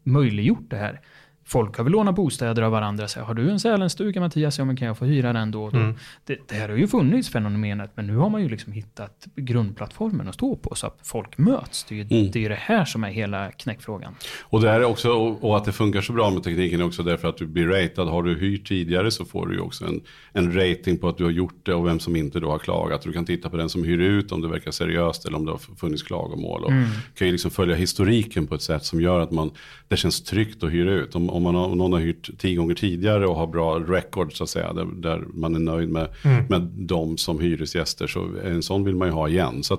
[0.03, 0.99] möjliggjort det här.
[1.45, 3.07] Folk har väl lånat bostäder av varandra.
[3.07, 4.57] Så här, har du en Sälenstuga Mattias?
[4.59, 5.77] Ja, men kan jag få hyra den då och då?
[5.79, 5.95] Mm.
[6.25, 10.27] Det, det här har ju funnits fenomenet, men nu har man ju liksom hittat grundplattformen
[10.27, 11.83] att stå på så att folk möts.
[11.83, 12.31] Det är ju Mm.
[12.31, 14.15] det, är det här som är hela knäckfrågan.
[14.43, 17.03] Och, det är också, och och att det funkar så bra med tekniken är också
[17.03, 18.07] därför att du blir ratad.
[18.09, 20.01] Har du hyrt tidigare så får du ju också en,
[20.33, 23.01] en rating på att du har gjort det och vem som inte då har klagat.
[23.01, 25.51] Du kan titta på den som hyr ut om det verkar seriöst eller om det
[25.51, 26.63] har funnits klagomål.
[26.63, 26.89] Och Mm.
[27.15, 29.51] kan ju liksom följa historiken på ett sätt som gör att man,
[29.87, 31.15] det känns tryggt att hyra ut.
[31.15, 34.37] Om, om, man har, om någon har hyrt tio gånger tidigare och har bra record
[34.37, 36.45] så att säga, där, där man är nöjd med, Mm.
[36.49, 39.63] med dem som hyresgäster så en sån vill man ju ha igen.
[39.63, 39.77] Så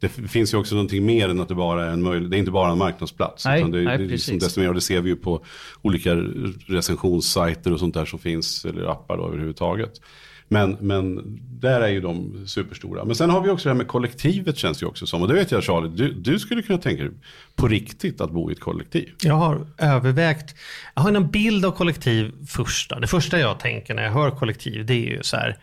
[0.00, 2.38] det finns ju också någonting mer än att det bara är en möjlighet, det är
[2.38, 3.44] inte bara en marknadsplats.
[3.44, 5.44] Nej, utan det, nej, det är liksom desto mer, och det ser vi ju på
[5.82, 6.14] olika
[6.66, 10.00] recensionssajter och sånt där som finns, eller appar då överhuvudtaget.
[10.48, 11.22] Men, men
[11.60, 13.04] där är ju de superstora.
[13.04, 15.22] Men sen har vi också det här med kollektivet känns ju också som.
[15.22, 17.12] Och det vet jag Charlie, du, du skulle kunna tänka dig
[17.56, 19.14] på riktigt att bo i ett kollektiv.
[19.22, 20.54] Jag har övervägt,
[20.94, 23.00] jag har en bild av kollektiv första.
[23.00, 25.58] Det första jag tänker när jag hör kollektiv det är ju så här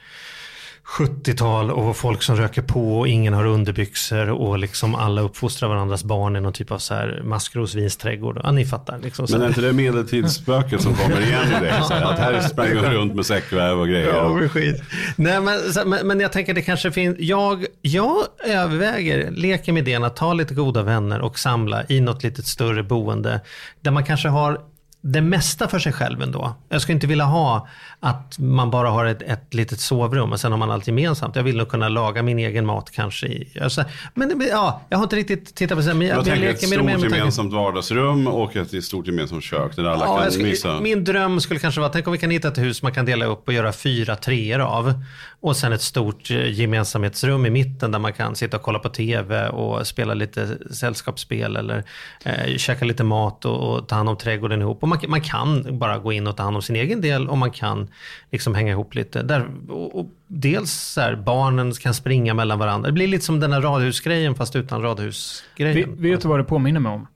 [0.88, 6.04] 70-tal och folk som röker på och ingen har underbyxor och liksom alla uppfostrar varandras
[6.04, 8.42] barn i någon typ av så här maskrosvinsträdgård.
[8.44, 9.00] Ja, ni fattar.
[9.00, 11.84] Liksom Men är inte det medeltidsspöket som kommer igen i det?
[11.84, 14.08] Så här, att här springer man runt med säckväv och grejer.
[14.08, 14.84] Ja, men skit.
[15.16, 20.04] Nej, men, men, men jag tänker det kanske finns, jag, jag överväger, leker med idén
[20.04, 23.42] att ta lite goda vänner och samla i något litet större boende.
[23.82, 24.71] Där man kanske har
[25.02, 26.56] det mesta för sig själv ändå.
[26.70, 27.68] Jag skulle inte vilja ha
[28.00, 31.36] att man bara har ett, ett litet sovrum och sen har man allt gemensamt.
[31.36, 33.28] Jag vill nog kunna laga min egen mat kanske.
[33.28, 33.84] I, alltså,
[34.14, 35.94] men ja, jag har inte riktigt tittat på det.
[35.94, 39.84] Men Jag, jag, tänker ett stort med gemensamt vardagsrum och ett stort gemensamt kök där
[39.84, 40.80] alla Ja, kan skulle, mysa.
[40.82, 43.26] min dröm skulle kanske vara, tänk om vi kan hitta ett hus man kan dela
[43.26, 44.94] upp och göra fyra treor av.
[45.40, 48.90] Och sen ett stort eh, gemensamhetsrum i mitten där man kan sitta och kolla på
[48.90, 51.84] tv och spela lite sällskapsspel eller
[52.26, 54.84] eh, käka lite mat och, och ta hand om trädgården ihop.
[54.84, 57.38] Och man, man kan bara gå in och ta hand om sin egen del och
[57.38, 57.88] man kan
[58.32, 59.24] liksom hänga ihop lite.
[59.24, 62.88] Där, och, och dels så här, barnen kan springa mellan varandra.
[62.88, 66.02] Det blir lite som den här radhusgrejen fast utan radhusgrejen.
[66.02, 67.08] vet du vad det påminner mig om?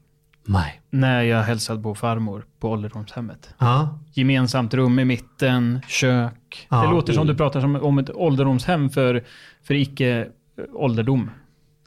[0.47, 0.81] Nej.
[0.89, 3.49] När jag hälsade på farmor på ålderdomshemmet.
[3.57, 3.99] Ja.
[4.13, 6.67] Gemensamt rum i mitten, kök.
[6.69, 6.81] Ja.
[6.81, 9.23] Det låter som du pratar som, om ett ålderdomshem för,
[9.63, 11.29] för icke-ålderdom.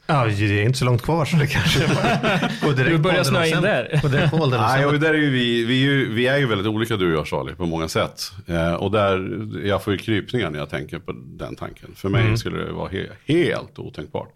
[0.09, 1.79] Ja, det är inte så långt kvar så det kanske
[2.65, 3.99] går direkt Du börjar snöa in där.
[4.01, 4.87] Går direkt på Nej, ålderdomshem.
[4.89, 7.19] och där är ju vi, vi, är ju, vi är ju väldigt olika du och
[7.19, 8.31] jag Charlie på många sätt.
[8.47, 11.89] Eh, och där, jag får ju krypningar när jag tänker på den tanken.
[11.95, 14.33] För mig skulle det vara he, helt otänkbart.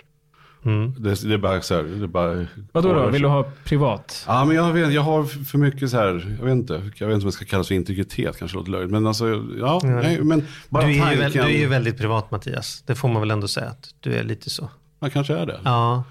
[0.98, 2.46] Det, det är bara så här, det är bara...
[2.72, 3.10] Vadå då?
[3.10, 4.24] Vill du ha privat?
[4.28, 7.14] Ja, men jag, vet, jag har för mycket så här, jag vet inte, jag vet
[7.16, 8.92] inte om det ska kallas för integritet, kanske låter löjligt.
[8.92, 11.20] Men alltså, ja, nej, men bara Du är, tanken.
[11.20, 12.84] väl, du är ju väldigt privat Mattias.
[12.86, 14.70] Det får man väl ändå säga att du är lite så.
[15.04, 15.60] Man kanske är det.
[15.64, 16.04] Ja.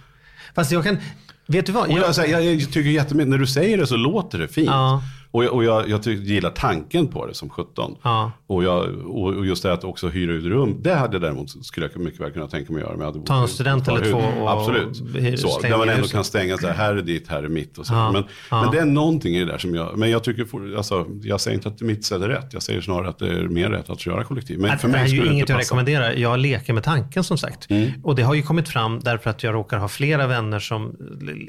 [0.55, 0.99] Fast jag kan,
[1.47, 1.91] vet du vad?
[1.91, 4.67] Jag, jag, jag, jag tycker jättemycket, när du säger det så låter det fint.
[4.67, 5.03] Ja.
[5.33, 7.97] Och, jag, och jag, jag gillar tanken på det som 17.
[8.03, 8.33] Ja.
[8.47, 11.65] Och, jag, och och just det att också hyra ut rum, det hade jag däremot,
[11.67, 13.05] skulle jag mycket väl kunna tänka mig att göra.
[13.05, 15.03] Hade Ta en student eller två och Absolut.
[15.17, 16.13] hyr- Så, där man ändå huset.
[16.13, 17.95] kan stänga så här, här är ditt, här är mitt och så.
[17.95, 18.13] Ja.
[18.13, 21.07] Men, men det är någonting i det där som jag, men jag tycker, for, alltså,
[21.23, 22.49] jag säger inte att mitt sätt är rätt.
[22.53, 24.59] Jag säger snarare att det är mer rätt att köra kollektiv.
[24.59, 26.13] Men för det här mig är ju inget jag rekommenderar.
[26.13, 27.71] Jag leker med tanken som sagt.
[27.71, 27.91] Mm.
[28.03, 30.97] Och det har ju kommit fram därför att jag råkar ha flera vänner som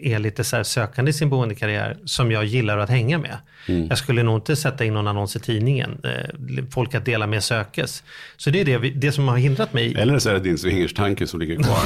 [0.04, 3.38] är lite så sökande i sin boendekarriär som jag gillar att hänga med.
[3.68, 3.73] Mm.
[3.90, 5.98] Jag skulle nog inte sätta in någon annons i tidningen.
[6.04, 8.04] Eh, Folk att dela med sökes.
[8.38, 9.96] Så det är det, vi- det som har hindrat mig.
[9.98, 11.80] Eller så är det din swingerstanke som ligger kvar.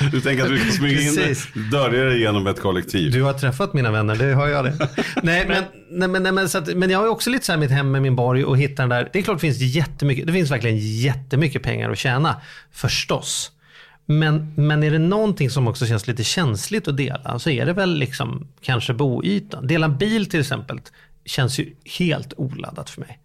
[0.10, 1.48] du tänker att du kan smyga in Precis.
[1.72, 3.12] dörjar dig genom ett kollektiv.
[3.12, 4.72] Du har träffat mina vänner, det har jag det.
[5.22, 7.58] nej, men, nej, men, nej, men, så att, men jag har också lite så här
[7.58, 9.08] mitt hem med min borg och hittar den där.
[9.12, 12.36] Det är klart det finns jättemycket, det finns verkligen jättemycket pengar att tjäna.
[12.72, 13.52] Förstås.
[14.10, 17.72] Men, men är det någonting som också känns lite känsligt att dela så är det
[17.72, 19.66] väl liksom kanske boytan.
[19.66, 20.80] Dela bil till exempel
[21.24, 23.18] känns ju helt oladdat för mig.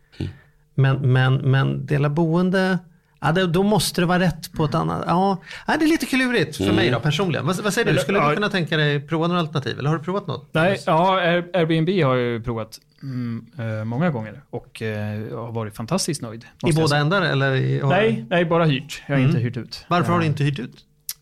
[0.75, 2.79] Men, men, men dela boende,
[3.21, 5.03] ja, det, då måste det vara rätt på ett annat...
[5.07, 7.45] Ja, ja, det är lite klurigt för mig då personligen.
[7.45, 7.99] Vad, vad säger du?
[7.99, 9.79] Skulle du kunna tänka dig prova några alternativ?
[9.79, 10.49] Eller har du provat något?
[10.53, 15.51] Nej, ja, Air- Airbnb har jag ju provat mm, eh, många gånger och eh, har
[15.51, 16.45] varit fantastiskt nöjd.
[16.67, 17.81] I båda ändar eller?
[17.81, 19.03] Har- Nej, nej, bara hyrt.
[19.07, 19.85] Jag har inte hyrt ut.
[19.87, 20.75] Varför har du inte hyrt ut?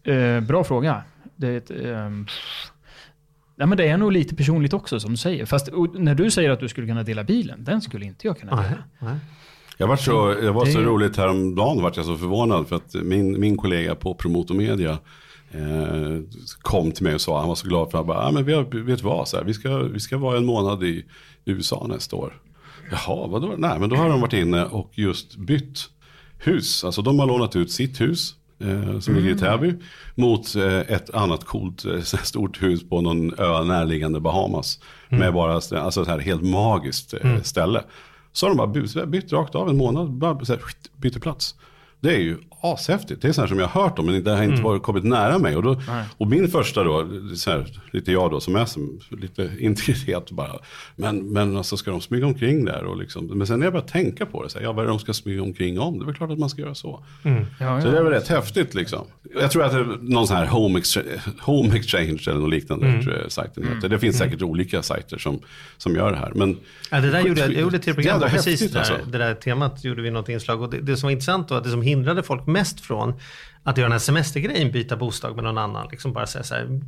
[0.04, 1.04] Eh, bra fråga.
[1.36, 2.28] Det är ett, ehm,
[3.56, 5.46] nej, men det är nog lite personligt också som du säger.
[5.46, 8.56] Fast när du säger att du skulle kunna dela bilen, den skulle inte jag kunna
[8.56, 8.84] Nej, dela.
[9.00, 9.20] nej.
[9.78, 12.94] Jag var så, jag var så Det- roligt häromdagen vart jag så förvånad för att
[12.94, 14.98] min, min kollega på Promotor Media
[15.52, 16.20] eh,
[16.62, 18.46] kom till mig och sa, han var så glad för att han bara, ah, men
[18.46, 21.06] vi har, vet vad, så här, vi, ska, vi ska vara en månad i
[21.46, 22.34] USA nästa år.
[22.92, 23.54] Jaha, vadå?
[23.58, 25.80] Nej, men då har de varit inne och just bytt
[26.40, 26.84] hus.
[26.84, 29.74] Alltså de har lånat ut sitt hus eh, som ligger i Täby
[30.16, 34.80] mot eh, ett annat coolt eh, stort hus på någon ö närliggande Bahamas.
[35.10, 37.84] Med bara alltså, ett här helt magiskt eh, ställe.
[38.34, 40.62] Så har de bara bytt, bytt rakt av en månad, bara så här,
[40.98, 41.56] byter plats.
[42.04, 43.22] Det är ju ashäftigt.
[43.22, 45.04] Det är sånt här som jag har hört om men det har inte varit, kommit
[45.04, 45.56] nära mig.
[45.56, 45.82] Och, då,
[46.18, 50.52] och min första då, så här, lite jag då som är som, lite integritet bara.
[50.96, 53.88] Men, men alltså ska de smyga omkring där och liksom, men sen när jag börjar
[53.88, 56.00] tänka på det, så här, ja, vad är det de ska smyga omkring om?
[56.00, 57.04] Det är väl klart att man ska göra så.
[57.24, 57.32] Ja,
[57.82, 57.92] Så ja.
[57.92, 59.06] det är väl rätt häftigt liksom.
[59.42, 62.88] Jag tror att det är någon sån här home exchange, home exchange eller något liknande
[62.88, 63.04] Mm.
[63.04, 63.90] tror jag sajten heter.
[63.90, 65.40] Det finns säkert olika sajter som,
[65.78, 66.32] som gör det här.
[66.36, 66.58] Men
[66.92, 68.92] Ja, det där gjorde jag, jag gjorde ett program Jävla på precis häftigt, det, där,
[68.94, 69.12] alltså.
[69.12, 69.84] det där temat.
[69.84, 70.62] gjorde vi något inslag.
[70.62, 73.14] Och det, det som var intressant då, att det som hindrade folk mest från
[73.64, 76.82] att göra den här semestergrejen, byta bostad med någon annan, liksom bara säga så här,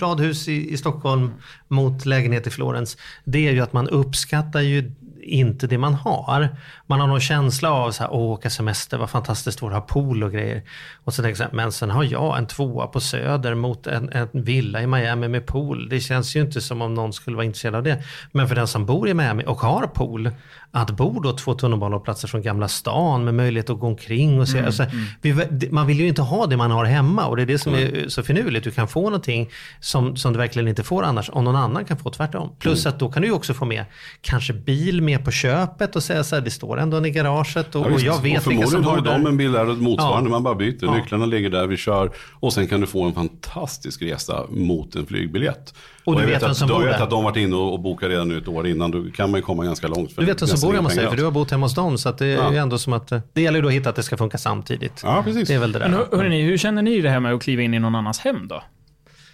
[0.00, 1.30] radhus i, i Stockholm
[1.68, 4.92] mot lägenhet i Florens, det är ju att man uppskattar ju
[5.22, 6.48] inte det man har.
[6.86, 9.88] Man har någon känsla av så här, åh, åka semester, vad fantastiskt vore att ha
[9.88, 10.62] pool och grejer.
[11.04, 14.12] Och så tänker jag här, men sen har jag en tvåa på Söder mot en,
[14.12, 15.88] en villa i Miami med pool.
[15.88, 18.02] Det känns ju inte som om någon skulle vara intresserad av det.
[18.32, 20.30] Men för den som bor i Miami och har pool,
[20.74, 24.60] att bo då två tunnelbanehållplatser från Gamla stan med möjlighet att gå omkring och se.
[24.60, 24.84] Alltså,
[25.20, 25.34] vi,
[25.70, 28.08] man vill ju inte ha det man har hemma och det är det som är
[28.08, 28.64] så finurligt.
[28.64, 31.96] Du kan få någonting som, som du verkligen inte får annars om någon annan kan
[31.98, 32.50] få tvärtom.
[32.58, 33.84] Plus att då kan du ju också få med
[34.20, 37.74] kanske bil med på köpet och säga så här, det står ändå en i garaget
[37.74, 40.28] och, Ja, och jag vet och vilka som förmodligen har de en bil där motsvarande,
[40.28, 40.32] Ja.
[40.32, 40.78] man bara byter.
[40.84, 40.94] Ja.
[40.94, 42.10] Nycklarna ligger där, vi kör.
[42.32, 45.74] Och sen kan du få en fantastisk resa mot en flygbiljett.
[46.04, 47.02] Och du jag vet vem att, som bor vet där.
[47.04, 48.90] att de varit inne och, och bokat redan nu ett år innan.
[48.90, 50.12] Då kan man ju komma ganska långt.
[50.12, 51.74] För Du vet vem som bor hemma hos dig, för du har bott hemma hos
[51.74, 51.98] dem.
[51.98, 52.52] Så att det är Ja.
[52.54, 55.00] ändå som att, eh, det gäller ju då att hitta att det ska funka samtidigt.
[55.04, 55.48] Ja, precis.
[55.48, 55.88] Det är väl det där.
[55.88, 58.18] Men hör- hörrni, hur känner ni det här med att kliva in i någon annans
[58.20, 58.62] hem då?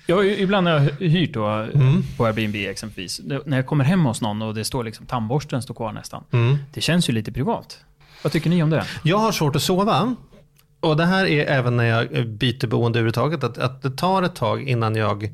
[0.07, 2.03] Jag ibland har jag hyrt då, Mm.
[2.17, 3.21] på Airbnb exempelvis.
[3.45, 6.25] När jag kommer hem hos någon och det står liksom tandborsten står kvar nästan.
[6.33, 6.57] Mm.
[6.75, 7.79] Det känns ju lite privat.
[8.23, 8.85] Vad tycker ni om det?
[9.03, 10.15] Jag har svårt att sova.
[10.81, 13.45] Och det här är även när jag byter boende överhuvudtaget.
[13.45, 15.31] Att, att det tar ett tag innan jag,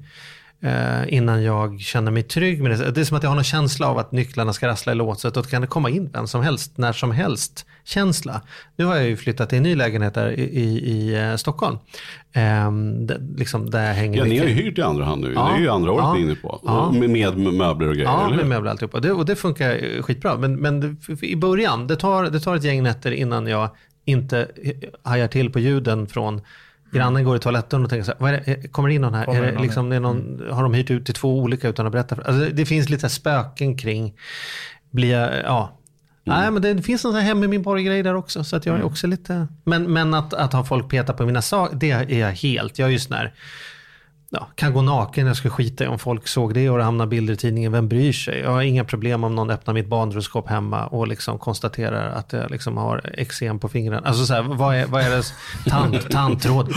[0.64, 2.90] eh, innan jag känner mig trygg med det.
[2.90, 5.36] Det är som att jag har någon känsla av att nycklarna ska rassla i låset.
[5.36, 8.40] Och då kan det komma in vem som helst, när som helst känsla.
[8.76, 11.78] Nu har jag ju flyttat till en ny lägenhet där i, i, i eh, Stockholm.
[12.32, 12.72] Eh,
[13.06, 15.32] där, liksom där jag hänger Ja, ni har ju hyrt i andra hand nu.
[15.34, 15.48] Ja.
[15.48, 16.14] Det är ju andra året Ja.
[16.14, 16.60] ni är inne på.
[16.64, 16.92] Ja.
[16.92, 19.00] Med, med möbler och grejer, Ja, eller med möbler och alltihopa.
[19.00, 20.36] Det, och det funkar eh, skitbra.
[20.36, 23.68] Men, men i början, det tar, det tar ett gäng nätter innan jag
[24.04, 24.48] inte
[25.02, 26.40] hajar till på ljuden från
[26.94, 29.14] Grannen går i toaletten och tänker så här, vad det, Eh, kommer det in någon
[29.14, 29.24] här?
[29.24, 31.86] Kommer är det liksom, det är någon, Har de hyrt ut till två olika utan
[31.86, 32.16] att berätta?
[32.16, 34.14] För, alltså, det finns lite spöken kring,
[34.90, 35.80] blir jag, ja.
[36.26, 38.44] Nej, men det finns en sån här hem i min borggrej där också.
[38.44, 39.48] Så att jag är också lite...
[39.64, 42.78] Men, men att, att ha folk peta på mina saker, det är jag helt.
[42.78, 43.34] Jag är ju sån här,
[44.34, 47.06] ja, kan gå naken, jag skulle skita i om folk såg det och det hamnar
[47.06, 48.40] bilder i tidningen, vem bryr sig?
[48.40, 52.50] Jag har inga problem om någon öppnar mitt badrumsskåp hemma och liksom konstaterar att jag
[52.50, 54.08] liksom har eksem på fingrarna.
[54.08, 55.22] Alltså så här, vad är, vad är det?
[55.70, 56.72] Tant, tandtråd.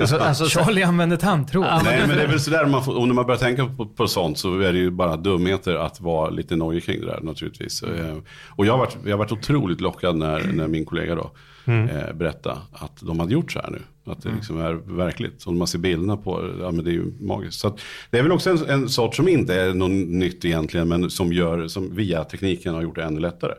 [0.00, 1.66] Alltså, alltså, så, Charlie använder tandtråd.
[1.84, 4.38] Nej, men det är väl sådär, man får, om man börjar tänka på, på sånt
[4.38, 7.82] så är det ju bara dumheter att vara lite nojig kring det där naturligtvis.
[7.82, 8.16] Eh,
[8.56, 11.30] Och jag har varit, jag har varit otroligt lockad när, när min kollega då
[11.72, 13.78] eh, berättade att de hade gjort så här nu.
[14.10, 15.44] Att det liksom är verkligt.
[15.44, 17.60] Och man ser bilderna på ja men det är ju magiskt.
[17.60, 20.88] Så att, det är väl också en, en sort som inte är något nytt egentligen,
[20.88, 23.52] men som gör, som via tekniken har gjort det ännu lättare.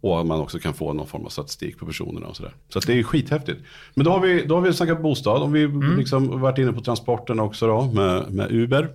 [0.00, 2.54] Och att man också kan få någon form av statistik på personerna och sådär.
[2.68, 3.60] Så att det är skithäftigt.
[3.94, 5.66] Men då har vi, då har vi snackat bostad, om vi
[5.98, 8.88] liksom varit inne på transporten också då med, med Uber.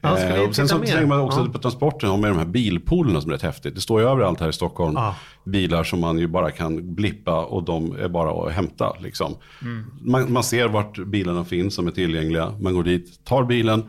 [0.00, 0.86] Ja, Eh, och sen så mer?
[0.86, 1.52] tänker man också Ja.
[1.52, 3.74] på transporten har med de här bilpoolerna som är rätt häftigt.
[3.74, 4.94] Det står ju överallt här i Stockholm.
[4.96, 5.14] Ja.
[5.44, 8.96] Bilar som man ju bara kan blippa och de är bara att hämta.
[9.00, 9.34] Liksom.
[9.62, 9.84] Mm.
[10.02, 12.52] Man, man ser vart bilarna finns som är tillgängliga.
[12.60, 13.84] Man går dit, tar bilen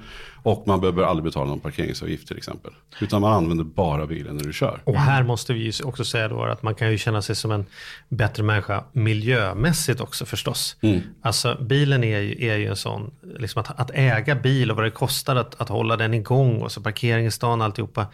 [0.48, 2.72] och man behöver aldrig betala någon parkeringsavgift till exempel.
[3.02, 4.82] Utan man använder bara bilen när du kör.
[4.84, 7.52] Och här måste vi ju också säga då att man kan ju känna sig som
[7.52, 7.66] en
[8.10, 10.78] bättre människa miljömässigt också förstås.
[11.22, 14.86] Alltså bilen är ju, är ju en sån, liksom att, att äga bil och vad
[14.86, 18.08] det kostar att, att hålla den igång och så parkering i stan och alltihopa.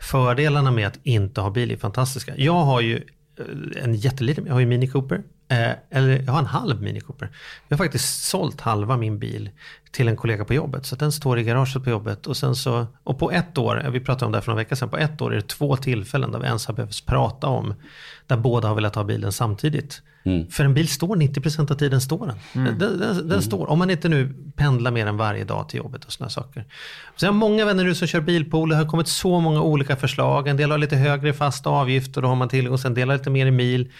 [0.00, 2.34] Fördelarna med att inte ha bil är fantastiska.
[2.36, 2.96] Jag har ju
[3.38, 5.22] eh, en jätteliten, jag har ju Mini Cooper.
[5.50, 7.30] Eh, eller jag har en halv Mini Cooper.
[7.68, 9.50] Jag har faktiskt sålt halva min bil
[9.90, 10.86] till en kollega på jobbet.
[10.86, 12.26] Så att den står i garaget på jobbet.
[12.26, 14.76] Och, sen så, och på ett år, vi pratade om det här för några veckor
[14.76, 17.74] sedan, på ett år är det två tillfällen där vi ens har behövt prata om,
[18.26, 20.02] där båda har velat ha bilen samtidigt.
[20.50, 22.38] För en bil står 90% av tiden står den.
[22.78, 26.04] Den, den, den står, om man inte nu pendlar mer än varje dag till jobbet
[26.04, 26.64] och sådana saker.
[27.16, 29.96] Så jag har många vänner nu som kör bilpool, det har kommit så många olika
[29.96, 30.48] förslag.
[30.48, 33.46] En del har lite högre fasta avgifter, då har man tillgång, sen delar lite mer
[33.46, 33.92] i mil.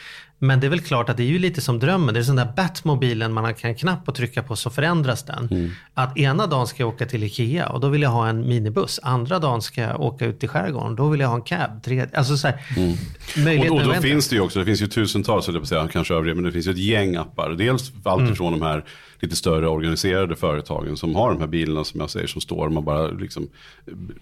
[0.42, 2.14] Men det är väl klart att det är ju lite som drömmen.
[2.14, 5.72] Det är sån där Batmobilen man kan knapp och trycka på så förändras den.
[5.94, 9.00] Att ena dagen ska jag åka till Ikea och då vill jag ha en minibuss.
[9.03, 10.96] Andra dagen ska jag åka ut i skärgården.
[10.96, 11.83] Då vill jag ha en cab.
[11.83, 14.87] Tredje, alltså så här, Och, möjligheten och då finns det ju också, det finns ju
[14.87, 17.50] tusentals, eller på säga, kanske övriga, men det finns ju ett gäng appar.
[17.50, 18.33] Dels allt Mm.
[18.33, 18.85] ifrån de här
[19.20, 22.85] lite större organiserade företagen som har de här bilarna som jag säger som står, man
[22.85, 23.48] bara liksom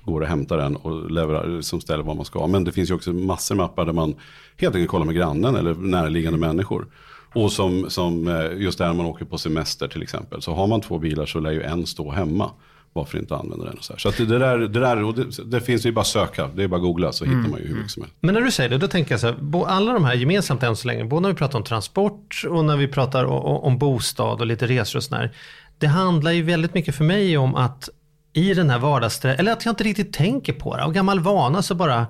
[0.05, 2.47] går och hämtar den och leverar, som ställer vad man ska.
[2.47, 4.15] Men det finns ju också massor med appar där man
[4.57, 6.87] helt enkelt kollar med grannen eller närliggande människor.
[7.35, 10.43] Och som, som eh, just där man åker på semester till exempel.
[10.43, 12.51] Så har man två bilar så lär ju en stå hemma.
[12.99, 13.79] Varför inte använda den?
[13.79, 13.99] Och så här.
[13.99, 16.51] så det, där, det, där, det, det finns ju bara att söka.
[16.55, 18.17] Det är bara att googla så hittar man ju hur mycket som helst.
[18.21, 20.77] Men när du säger det, då tänker jag så här, alla de här gemensamt än
[20.77, 23.25] så länge, både när vi pratar om transport och när vi pratar
[23.65, 25.33] om bostad och lite resor och sådär.
[25.79, 27.89] Det handlar ju väldigt mycket för mig om att
[28.33, 30.85] i den här vardagsstressen, eller att jag inte riktigt tänker på det.
[30.85, 32.07] Av gammal vana så bara,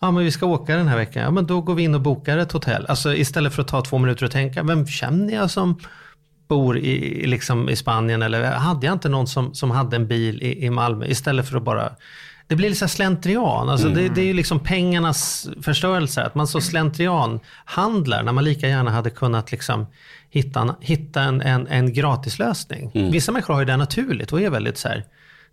[0.00, 2.00] ja men vi ska åka den här veckan, ja men då går vi in och
[2.00, 2.86] bokar ett hotell.
[2.88, 5.80] Alltså istället för att ta två minuter och tänka, vem känner jag som
[6.48, 10.42] bor i, liksom i Spanien eller hade jag inte någon som, som hade en bil
[10.42, 11.92] i, i Malmö istället för att bara
[12.48, 13.68] det blir här slentrian.
[13.68, 16.22] Alltså det, det är ju liksom pengarnas förstörelse.
[16.22, 19.86] Att man så slentrian handlar när man lika gärna hade kunnat liksom
[20.30, 22.90] hitta en, hitta en, en, en gratislösning.
[23.12, 25.04] Vissa människor har ju det naturligt och är väldigt så här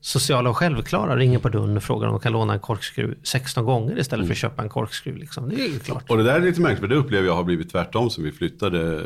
[0.02, 1.18] sociala och självklara.
[1.18, 4.34] Ringer på dörren och frågar om de kan låna en korkskruv 16 gånger istället för
[4.34, 5.18] att köpa en korkskruv.
[5.18, 5.50] Liksom.
[5.50, 6.10] Det är ju klart.
[6.10, 8.32] Och det där är lite märkligt, för det upplever jag har blivit tvärtom sen vi
[8.32, 9.04] flyttade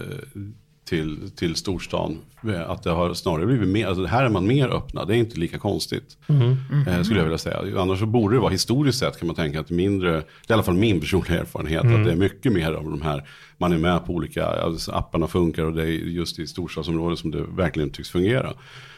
[0.89, 2.17] till, till storstan.
[2.67, 5.39] Att det har snarare blivit mer, alltså här är man mer öppna, det är inte
[5.39, 6.17] lika konstigt.
[6.88, 7.82] Eh, skulle jag vilja säga.
[7.82, 10.54] Annars så borde det vara historiskt sett kan man tänka att mindre, det är i
[10.54, 13.23] alla fall min personliga erfarenhet, att det är mycket mer av de här,
[13.58, 17.32] man är med på olika, alltså apparna funkar och det är just i storstadsområden som
[17.32, 18.54] det verkligen tycks fungera.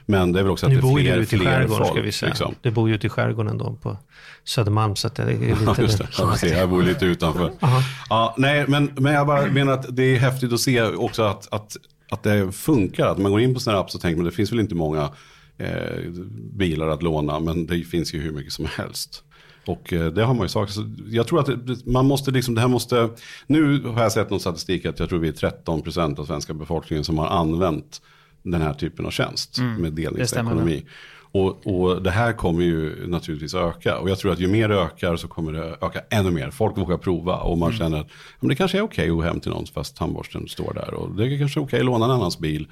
[0.06, 1.68] Men det är väl också att Nu det är bor ju fler, ute i fler
[1.68, 1.88] folk.
[1.88, 2.30] ska vi säga.
[2.30, 2.56] Liksom.
[2.62, 3.98] Det bor ju ute i skärgården då på
[4.44, 5.58] Södermalm så det är lite...
[5.66, 6.08] Ja, just det.
[6.18, 6.52] Ja, precis.
[6.52, 7.52] jag bor lite utanför.
[8.10, 11.54] Ja, nej, men, men jag bara menar att det är häftigt att se också att,
[11.54, 11.78] att,
[12.12, 13.08] att det funkar.
[13.08, 14.76] Att man går in på sådana här app så tänker man det finns väl inte
[14.76, 15.10] många
[15.58, 16.10] eh,
[16.54, 19.24] bilar att låna, men det finns ju hur mycket som helst.
[19.66, 20.74] Och eh, det har man ju sagt.
[20.74, 23.10] Så jag tror att det, man måste liksom, det här måste,
[23.48, 25.34] nu har jag sett någon statistik att jag tror vi är
[25.66, 28.02] 13% av svenska befolkningen som har använt
[28.44, 30.86] den här typen av tjänst med delningsekonomi.
[31.32, 33.98] Och, och det här kommer ju naturligtvis öka.
[33.98, 36.52] Och jag tror att ju mer det ökar så kommer det öka ännu mer.
[36.52, 38.08] Folk vågar prova och man känner att
[38.40, 40.94] men det kanske är okej att gå hem till någon fast tandborsten står där.
[40.94, 42.68] Och det är kanske okej att låna en annans bil.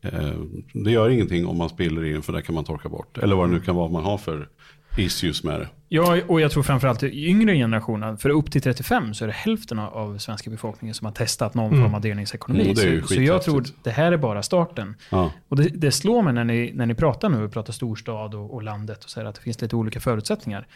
[0.00, 0.32] Eh,
[0.72, 3.18] det gör ingenting om man spiller i den för det kan man torka bort.
[3.18, 4.48] Eller vad det nu kan vara man har för
[4.98, 5.68] issues med det.
[5.88, 9.78] Ja, och jag tror framförallt yngre generationen, för upp till 35 så är det hälften
[9.78, 12.62] av svenska befolkningen som har testat någon form av delningsekonomi.
[12.62, 14.94] Mm, så, så jag tror det här är bara starten.
[15.10, 15.32] Ja.
[15.48, 18.62] Och det, det slår mig när ni, när ni pratar nu, pratar storstad och, och
[18.62, 20.66] landet och säger att det finns lite olika förutsättningar.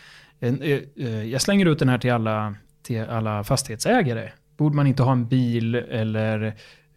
[0.41, 0.55] Eh,
[0.97, 4.31] eh, Jag slänger ut den här till alla, till alla fastighetsägare.
[4.57, 6.55] Borde man inte ha en bil eller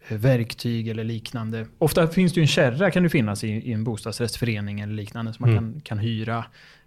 [0.08, 1.66] eh, verktyg eller liknande.
[1.78, 5.32] Ofta finns det ju en kärra kan det finnas i, i en bostadsrättsförening eller liknande
[5.32, 6.44] som man kan, kan hyra.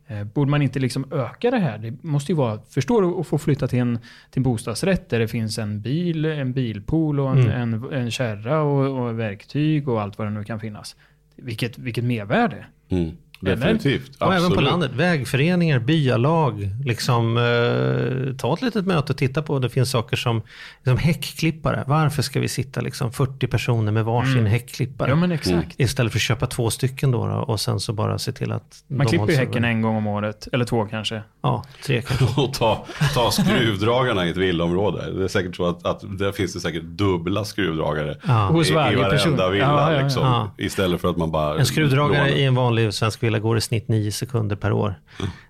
[0.09, 1.77] Eh, borde man inte liksom öka det här?
[1.77, 5.19] Det måste ju vara, förstår du, att få flytta till en, till en bostadsrätt där
[5.19, 10.01] det finns en bil, en bilpool och en, en, en kärra och, och verktyg och
[10.01, 10.95] allt vad det nu kan finnas.
[11.35, 12.65] Vilket, vilket mervärde.
[12.89, 13.11] Mm.
[13.41, 14.11] Definitivt.
[14.19, 14.91] Och även på landet.
[14.95, 16.69] Vägföreningar, byalag.
[16.85, 19.59] Liksom, eh, ta ett litet möte och titta på.
[19.59, 20.41] Det finns saker som
[20.77, 21.83] liksom häckklippare.
[21.87, 25.09] Varför ska vi sitta liksom 40 personer med varsin häckklippare?
[25.09, 25.79] Ja men exakt.
[25.79, 28.83] Istället för att köpa två stycken då, då och sen så bara se till att...
[28.87, 29.67] Man de klipper ju häcken över.
[29.67, 31.21] en gång om året, eller två kanske.
[31.41, 32.25] Ja, tre kanske.
[32.41, 35.11] Och ta, ta skruvdragarna i ett villaområde.
[35.11, 38.47] Det är säkert så att, att där finns det säkert dubbla skruvdragare Ja.
[38.47, 39.31] Hos i, i varje varenda person.
[39.51, 39.57] villa.
[39.57, 40.03] Ja, ja, ja.
[40.03, 40.51] Liksom, Ja.
[40.57, 41.59] Istället för att man bara...
[41.59, 42.37] En skruvdragare lånar.
[42.37, 44.95] i en vanlig svensk villa går i snitt 9 sekunder per år.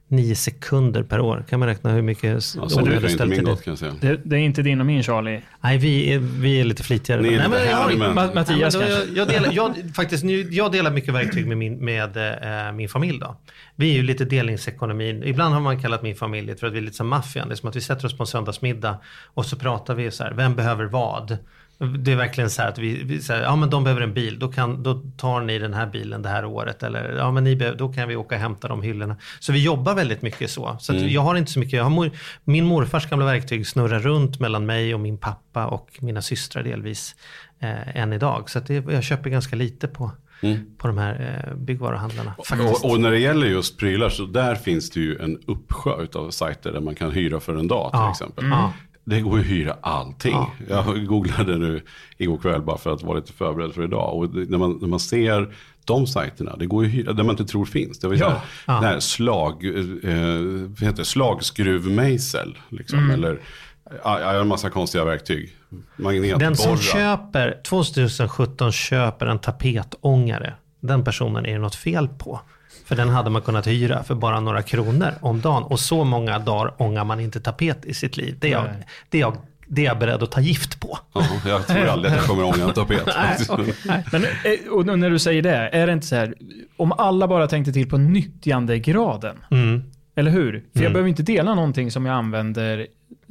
[0.08, 1.46] 9 sekunder per år.
[1.50, 3.78] Kan man räkna hur mycket Ja, så onödigt brukar inte min det gott kan jag
[3.80, 3.94] säga.
[4.02, 5.42] Det, det är inte din och min Charlie.
[5.62, 7.22] Nej, vi är, vi är lite flitigare.
[7.22, 8.18] Ni är Nej, lite men jag.
[8.18, 9.08] Ma- Mattias Ja, men kanske?
[9.08, 12.18] jag, jag, delar, jag, faktiskt, nu, jag delar mycket verktyg med min, med,
[12.68, 13.20] eh, min familj.
[13.20, 13.38] Då.
[13.76, 15.24] Vi är ju lite delningsekonomin.
[15.24, 17.48] Ibland har man kallat min familj för att vi är lite som maffian.
[17.48, 18.98] Det är som att vi sätter oss på en söndagsmiddag
[19.34, 21.38] och så pratar vi så här, vem behöver vad?
[22.00, 24.40] Det är verkligen så här att vi, vi säger, ja men de behöver en bil,
[24.40, 26.84] då, kan, då tar ni den här bilen det här året.
[26.84, 29.16] Eller ja men ni behöver, då kan vi åka och hämta de hyllorna.
[29.40, 30.78] Så vi jobbar väldigt mycket så.
[30.80, 32.12] Så att jag har inte så mycket, jag har mor,
[32.44, 37.16] min morfars gamla verktyg snurrar runt mellan mig och min pappa och mina systrar delvis
[37.60, 38.50] eh, än idag.
[38.50, 40.12] Så det, jag köper ganska lite på,
[40.78, 42.34] på de här eh, byggvaruhandlarna.
[42.38, 46.32] Och, och när det gäller just prylar så där finns det ju en uppsjö av
[46.32, 48.12] sajter där man kan hyra för en dag till Ja.
[48.12, 48.46] exempel.
[48.46, 48.74] Ja.
[49.10, 50.34] Det går ju att hyra allting.
[50.34, 50.52] Ja.
[50.70, 51.82] Jag googlade nu
[52.18, 54.18] igår kväll bara för att vara lite förberedd för idag.
[54.18, 55.54] Och det, när, man, när man ser
[55.86, 58.00] de sajterna, det går ju att hyra, där man inte tror finns.
[58.00, 58.42] Det var ju Ja.
[58.68, 59.72] här, den här slag, eh,
[60.86, 62.58] heter det, slagskruvmejsel.
[62.70, 63.12] Liksom, Mm.
[63.12, 63.40] Eller
[64.04, 65.56] ja, en massa konstiga verktyg.
[65.70, 66.54] Den Magnetborrar.
[66.54, 72.42] som köper, 2017 köper en tapetångare, den personen är det något fel på.
[72.90, 75.64] För den hade man kunnat hyra för bara några kronor om dagen.
[75.64, 78.36] Och så många dagar ångar man inte tapet i sitt liv.
[78.40, 78.86] Det är jag, Nej.
[79.10, 81.00] det är jag, det är jag beredd att ta gift på.
[81.14, 83.08] Ja, jag tror aldrig att jag kommer ånga en tapet.
[84.12, 86.34] Men eh, och när du säger det, är det inte så här,
[86.78, 89.84] om alla bara tänkte till på nyttjandegraden, Mm.
[90.16, 90.64] eller hur?
[90.76, 92.88] För jag behöver inte dela någonting som jag använder,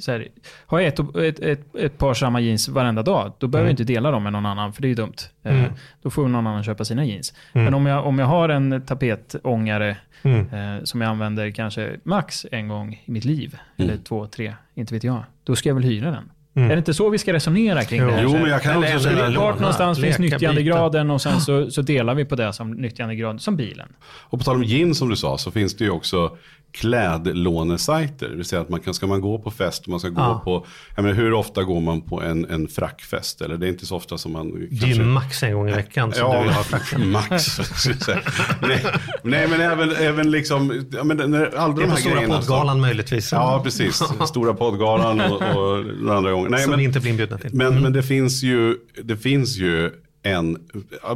[0.06, 0.28] här,
[0.66, 3.84] har jag ett, ett, ett, ett par samma jeans varenda dag, då behöver jag inte
[3.84, 5.14] dela dem med någon annan, för det är ju dumt.
[5.42, 5.72] Eh, Mm.
[6.02, 7.34] Då får någon annan köpa sina jeans.
[7.52, 10.76] Men om jag, om jag har en tapetångare Mm.
[10.78, 13.90] eh, som jag använder kanske max en gång i mitt liv, Mm.
[13.90, 16.30] eller två, tre, inte vet jag, då ska jag väl hyra den.
[16.58, 16.70] Mm.
[16.70, 18.06] Är det inte så vi ska resonera kring Jo.
[18.06, 18.22] det här?
[18.22, 19.30] Jo, här, men jag kan Eller också säga.
[19.40, 23.56] Vart någonstans finns nyttjandegraden och sen så, så delar vi på det som nyttjandegrad, som
[23.56, 23.88] bilen.
[24.30, 26.36] Och på tal om jeans som du sa så finns det ju också
[26.72, 28.28] klädlånesajter.
[28.28, 30.40] Det vill säga att man kan, ska man gå på fest, man ska gå Ja.
[30.44, 30.66] på,
[30.96, 33.40] jag menar, hur ofta går man på en, en frackfest?
[33.40, 35.72] Eller det är inte så ofta som man Det är ju max en gång i
[35.72, 37.10] veckan som du vill ha fracken.
[37.10, 37.58] max.
[38.62, 38.84] nej,
[39.22, 42.14] nej, men även, även liksom, ja, men när alla Det de är på här Stora
[42.14, 42.34] grejerna.
[42.42, 43.32] så- poddgalan möjligtvis.
[43.32, 44.02] Ja, precis.
[44.28, 46.47] Stora poddgalan och, och några andra gånger.
[46.50, 47.50] Nej, som men, vi inte blir inbjudna till.
[47.54, 49.90] men, men det finns ju, det finns ju
[50.22, 50.56] en,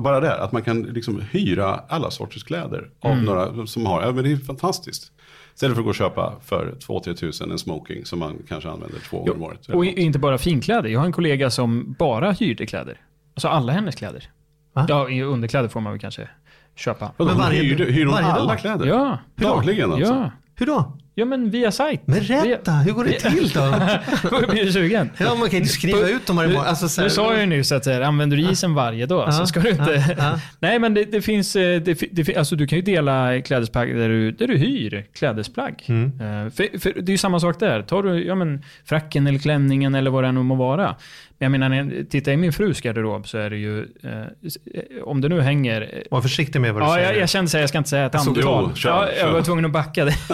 [0.01, 3.25] bara det, att man kan liksom hyra alla sorters kläder av Mm.
[3.25, 5.13] några som har, ja men det är fantastiskt.
[5.55, 8.99] Istället för att gå och köpa för 2-3 tusen en smoking som man kanske använder
[9.01, 9.69] två gånger om året.
[9.69, 10.89] Och inte bara finkläder.
[10.89, 13.01] Jag har en kollega som bara hyrde kläder.
[13.35, 14.25] Alltså alla hennes kläder.
[14.73, 14.87] Va?
[14.89, 16.29] Ja, i underkläder får man väl kanske
[16.77, 17.13] köpa.
[17.17, 18.59] Men varje- hyr, hyr hon varje alla dag?
[18.59, 18.87] kläder?
[18.87, 20.13] Ja, Dagligen alltså?
[20.13, 20.31] ja.
[20.55, 20.99] Hur då?
[21.15, 22.01] Ja, men via sajt.
[22.05, 23.61] Men berätta, hur går det till då?
[24.53, 25.11] Blir du sugen?
[25.19, 26.67] Ja, man kan inte skriva ut dem varje morgon.
[26.67, 29.47] Alltså, så här- Du sa ju nyss att här, använder du isen varje dag så
[29.47, 30.05] ska du inte...
[30.09, 30.41] ja, ja.
[30.61, 34.09] Nej men det, det finns, eh, det, det, alltså du kan ju dela klädesplagg där
[34.09, 35.85] du, där du hyr klädesplagg.
[35.89, 36.07] Mm.
[36.21, 37.83] Eh, För, för det är ju samma sak där.
[37.83, 40.97] Tar du ja, men, fracken eller klänningen eller vad det än må vara.
[41.43, 45.03] Men jag menar, när jag tittar i min frus garderob så är det ju, eh,
[45.05, 46.03] om det nu hänger...
[46.11, 47.13] Var försiktig med vad du Ja, säger.
[47.13, 48.65] jag, jag kände så här, jag ska inte säga ett Alltså, antal.
[48.69, 49.33] jo, kör, ja, jag kör.
[49.33, 50.15] var tvungen att backa det.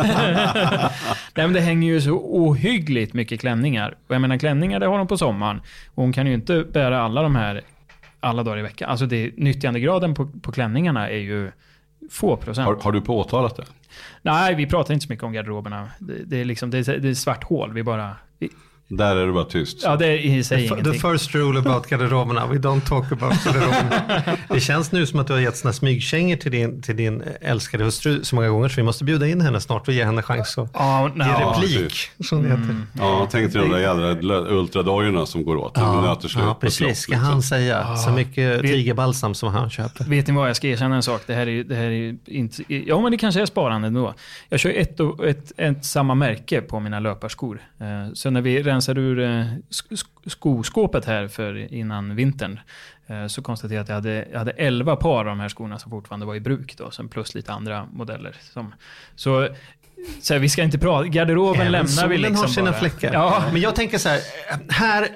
[1.34, 3.94] Nej, men det hänger ju så ohyggligt mycket klänningar.
[4.08, 5.60] Och jag menar klänningar, det har hon på sommaren.
[5.94, 7.60] Och hon kan ju inte bära alla de här
[8.20, 8.90] alla dagar i veckan.
[8.90, 11.50] Alltså det, nyttjandegraden på, på klänningarna är ju
[12.10, 12.66] få procent.
[12.66, 13.64] Har, har du påtalat det?
[14.22, 15.88] Nej, vi pratar inte så mycket om garderoberna.
[15.98, 17.72] Det, det, är, liksom, det, är, det är svart hål.
[17.72, 18.16] Vi bara...
[18.38, 18.50] Vi,
[18.90, 19.80] Där är du bara tyst.
[19.82, 20.92] ja, det är i sig The, ingenting.
[20.92, 24.22] the first rule about garderoberna, we don't talk about garderoberna.
[24.48, 27.84] det känns nu som att du har gett såna smygkängor till din, till din älskade
[27.84, 30.58] hustru så många gånger så vi måste bjuda in henne snart och ge henne chans
[30.58, 31.94] att ja, ge nej, Ja, replik.
[32.24, 32.62] Som det heter.
[32.62, 32.86] Mm.
[32.98, 35.72] Ja, tänk dig de där jävla lö- ultradojorna som går åt.
[35.74, 36.98] Ja, slut ja, precis.
[36.98, 37.28] Ska liksom.
[37.28, 40.04] han säga så mycket tigerbalsam som han köper?
[40.04, 41.22] Vet ni vad, jag ska erkänna en sak.
[41.26, 42.62] Det här är, det här är inte...
[42.74, 44.14] Ja, men det kanske är sparande ändå.
[44.48, 47.60] Jag kör ett, och- ett, ett samma märke på mina löparskor.
[47.80, 49.26] Eh, Så när vi rensade ur eh,
[49.70, 52.60] sk- sk- skoskåpet här för innan vintern
[53.06, 55.78] eh, så konstaterade jag att jag hade, jag hade 11 par av de här skorna
[55.78, 58.36] som fortfarande var i bruk då, sen plus lite andra modeller.
[58.52, 58.74] Som,
[59.16, 59.48] så
[60.20, 62.80] så här, vi ska inte prata, garderoben Även lämnar vi liksom har sina bara.
[62.80, 63.12] fläckar.
[63.12, 64.20] Ja, Men jag tänker så här,
[64.68, 65.08] här,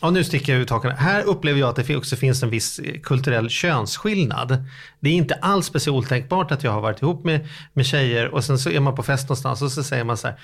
[0.00, 0.92] ja nu sticker jag ut hakan.
[0.92, 4.64] Här upplever jag att det också finns en viss eh, kulturell könsskillnad.
[5.00, 8.44] Det är inte alls speciellt otänkbart att jag har varit ihop med, med tjejer och
[8.44, 10.38] sen så är man på fest någonstans och så säger man så här,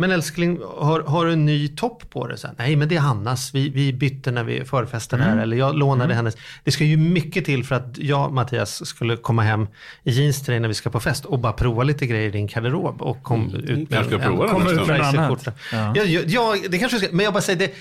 [0.00, 2.38] men älskling, har, har du en ny topp på dig?
[2.38, 3.54] Så här, Nej, men det är Hannas.
[3.54, 5.36] Vi, vi bytte när vi förfestade här.
[5.36, 6.36] Eller jag lånade hennes.
[6.64, 9.66] Det ska ju mycket till för att jag, Mattias, skulle komma hem
[10.04, 12.30] i jeans till dig när vi ska på fest och bara prova lite grejer i
[12.30, 13.02] din garderob.
[13.02, 15.48] Och kom ut med Kanske ska prova den Kommer ut med något annat.
[15.72, 17.74] Ja, ja, ja, det kanske ska, men jag bara säger det.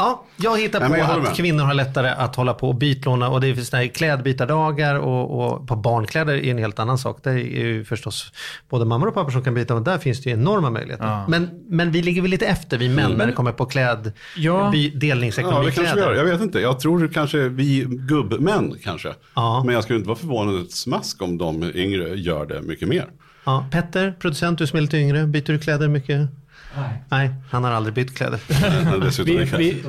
[0.00, 1.34] Ja, jag hittar Nej, på jag att med.
[1.36, 5.66] kvinnor har lättare att hålla på och bytlåna och det finns här klädbytardagar och, och
[5.68, 7.18] på barnkläder är en helt annan sak.
[7.22, 8.32] Det är ju förstås
[8.68, 11.04] både mammor och pappor som kan byta och där finns det ju enorma möjligheter.
[11.04, 11.24] Ja.
[11.28, 14.68] Men, men vi ligger väl lite efter vi män när det kommer på kläd, Ja.
[14.72, 15.10] by, Ja, det
[15.42, 16.02] kanske vi kläder.
[16.02, 16.14] gör.
[16.14, 16.60] Jag vet inte.
[16.60, 19.08] Jag tror kanske vi gubbmän kanske.
[19.34, 19.62] Ja.
[19.66, 23.06] Men jag skulle inte vara förvånad ett smask om de yngre gör det mycket mer.
[23.44, 26.28] Ja, Petter, producent, du som är lite yngre, byter du kläder mycket?
[26.80, 27.02] Nej.
[27.08, 28.40] Nej, han har aldrig bytt kläder.
[29.24, 29.82] Vi, vi,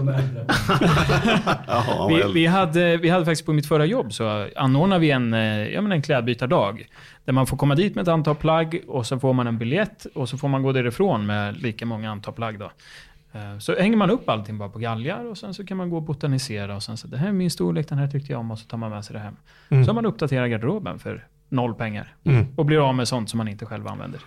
[2.10, 5.68] Vi, vi, hade, vi hade faktiskt på mitt förra jobb så anordnade vi en, eh,
[5.68, 6.88] ja, men en klädbytardag.
[7.26, 10.06] Där man får komma dit med ett antal plagg och så får man en biljett
[10.16, 12.60] och så får man gå därifrån med lika många antal plagg.
[12.60, 12.72] Då.
[13.34, 15.96] Eh, Så hänger man upp allting bara på galgar och sen så kan man gå
[15.96, 18.52] och botanisera och sen så det här är min storlek, den här tyckte jag om
[18.52, 19.36] och så tar man med sig det hem.
[19.70, 19.84] Mm.
[19.86, 22.14] Så har man uppdaterat garderoben för noll pengar.
[22.24, 22.46] Mm.
[22.56, 24.20] Och blir av med sånt som man inte själv använder.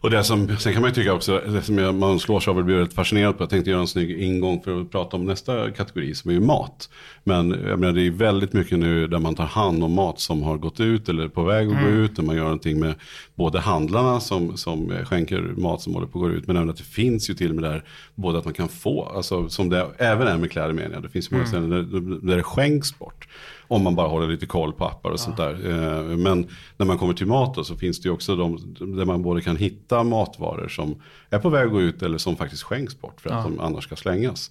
[0.00, 2.58] Och det som, sen kan man ju tycka också, det som jag, man slås av
[2.58, 5.24] och blir rätt fascinerad på, jag tänkte göra en snygg ingång för att prata om
[5.24, 6.88] nästa kategori som är ju mat.
[7.30, 10.42] Men jag menar, det är väldigt mycket nu där man tar hand om mat som
[10.42, 12.16] har gått ut eller är på väg att gå ut.
[12.16, 12.94] Där man gör någonting med
[13.34, 16.46] både handlarna som, som skänker mat som håller på att gå ut.
[16.46, 19.04] Men även att det finns ju till och med där, både att man kan få,
[19.04, 21.02] alltså som det även är med kläder menar jag.
[21.02, 23.28] Det finns ju många ställen där, där det skänks bort.
[23.68, 25.52] Om man bara håller lite koll på appar och sånt där.
[25.70, 29.04] Eh, Men när man kommer till mat då, så finns det ju också de där
[29.04, 30.94] man både kan hitta matvaror som
[31.30, 33.84] är på väg att gå ut eller som faktiskt skänks bort för att de annars
[33.84, 34.50] ska slängas.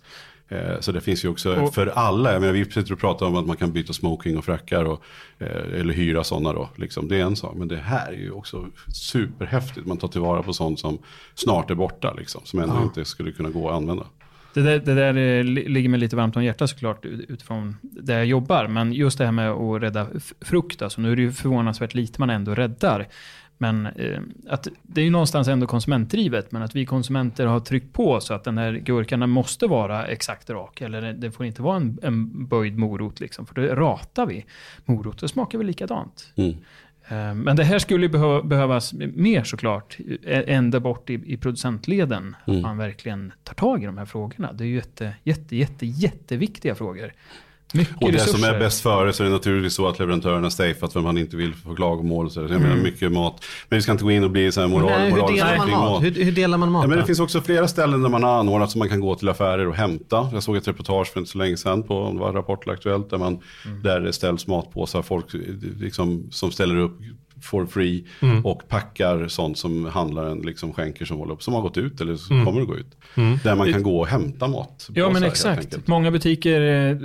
[0.51, 3.25] Eh, Så det finns ju också Och- för alla, jag menar, vi sitter och pratar
[3.25, 5.03] om att man kan byta smoking och frackar och,
[5.39, 6.69] eh, eller hyra sådana då.
[6.75, 7.07] Liksom.
[7.07, 9.87] Det är en sak, men det här är ju också superhäftigt.
[9.87, 10.97] Man tar tillvara på sånt som
[11.35, 14.03] snart är borta, liksom, som ändå inte skulle kunna gå att använda.
[14.53, 17.75] Det där, det där eh, li- ligger mig lite varmt om hjärtat såklart ut- utifrån
[17.81, 18.67] där jag jobbar.
[18.67, 20.07] Men just det här med att rädda
[20.41, 23.07] frukt, alltså, nu är det ju förvånansvärt lite man ändå räddar.
[23.61, 27.93] Men eh, att det är ju någonstans ändå konsumentdrivet, men att vi konsumenter har tryckt
[27.93, 30.81] på så att den här gurkan måste vara exakt rak.
[30.81, 34.45] Eller det- får inte vara en, en böjd morot, liksom, för då ratar vi
[34.85, 35.19] morot.
[35.19, 36.33] Det smakar väl likadant.
[36.35, 36.49] Mm.
[37.07, 42.35] Eh, Men det här skulle behö- behövas mer såklart, ä- ända bort i, i producentleden.
[42.47, 42.57] Mm.
[42.57, 44.53] Att man verkligen tar tag i de här frågorna.
[44.53, 47.13] Det är ju jätte, jätte, jätte, jätteviktiga frågor.
[47.73, 48.37] Mycket Och det resurser.
[48.37, 51.37] som är bäst före så är det naturligtvis så att leverantörerna safeat för man inte
[51.37, 52.31] vill få klagomål.
[52.31, 53.45] Så jag menar mycket mat.
[53.69, 55.69] Men vi ska inte gå in och bli så här moral, Nej, hur delar man
[55.69, 56.03] mat?
[56.03, 56.83] Hur, hur delar man mat?
[56.83, 59.15] Ja, men det finns också flera ställen där man har anordnat som man kan gå
[59.15, 60.29] till affärer och hämta.
[60.33, 63.09] Jag såg ett reportage för inte så länge sedan på om det var Rapport Aktuellt
[63.09, 63.39] där, man,
[63.83, 65.01] där det ställs matpåsar.
[65.01, 65.25] Folk
[65.79, 66.99] liksom, som ställer upp
[67.41, 68.45] for free Mm.
[68.45, 72.31] och packar sånt som handlaren liksom skänker som, håller upp, som har gått ut eller
[72.31, 72.45] Mm.
[72.45, 72.97] kommer att gå ut.
[73.43, 74.89] Där man kan gå och hämta mat.
[74.93, 75.87] Ja, men exakt.
[75.87, 76.97] Många butiker eh,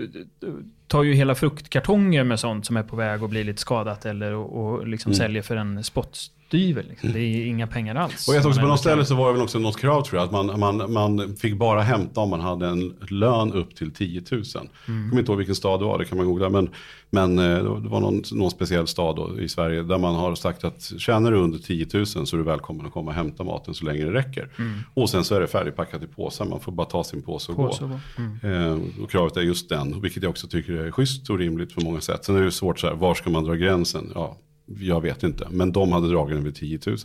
[0.87, 4.33] tar ju hela fruktkartonger med sånt som är på väg att bli lite skadat eller
[4.35, 5.19] och, och liksom Mm.
[5.19, 6.83] säljer för en spottstyver.
[6.89, 7.13] Liksom.
[7.13, 8.29] Det är inga pengar alls.
[8.29, 10.19] Och jag tror också på något ställe så var det väl också något krav tror
[10.21, 13.91] jag, att man, man, man fick bara hämta om man hade en lön upp till
[13.91, 14.43] 10 000.
[14.89, 15.03] Mm.
[15.03, 16.49] Jag kommer inte ihåg vilken stad det var, det kan man googla.
[16.49, 16.71] Men,
[17.11, 17.45] men eh,
[17.83, 21.31] det var någon, någon speciell stad då, i Sverige där man har sagt att tjänar
[21.33, 24.05] du under 10 000 så är du välkommen att komma och hämta maten så länge
[24.05, 24.49] det räcker.
[24.95, 27.57] Och sen så är det färdigpackat i påsar, man får bara ta sin påse och
[27.57, 27.87] På gå.
[27.87, 28.01] va?
[28.19, 28.73] Mm.
[28.73, 31.81] Eh, och kravet är just den, vilket jag också tycker är schysst och rimligt på
[31.81, 32.25] många sätt.
[32.25, 34.13] Sen är det svårt så här, var ska man dra gränsen?
[34.15, 36.97] Ja, jag vet inte, men de hade dragit den vid 10 000.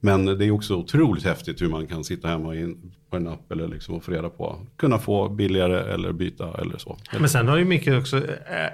[0.00, 3.52] Men det är också otroligt häftigt hur man kan sitta hemma in på en app
[3.52, 6.98] eller liksom och få reda på, kunna få billigare eller byta eller så.
[7.18, 8.22] Men sen har ju mycket också,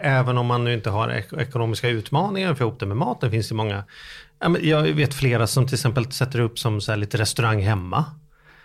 [0.01, 2.97] även om man nu inte har ek- ekonomiska utmaningar för att få ihop det med
[2.97, 3.85] maten, finns det många,
[4.61, 8.05] jag vet flera som till exempel sätter upp som så här lite restaurang hemma.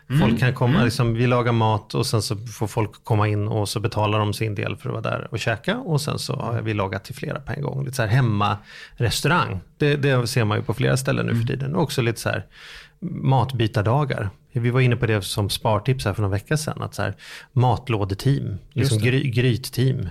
[0.07, 3.69] Folk kan komma, liksom, vi lagar mat och sen så får folk komma in och
[3.69, 5.77] så betalar de sin del för att vara där och käka.
[5.77, 7.85] Och sen så har vi lagat till flera på en gång.
[7.85, 9.59] Lite så här hemma-restaurang.
[9.77, 11.75] Det, det ser man ju på flera ställen nu för tiden.
[11.75, 12.45] Och också lite så här
[13.21, 14.29] matbytardagar.
[14.59, 16.81] Vi var inne på det som spartips här för några vecka sedan.
[16.81, 17.13] Att så här,
[17.53, 20.09] matlådeteam, liksom gry, grytteam.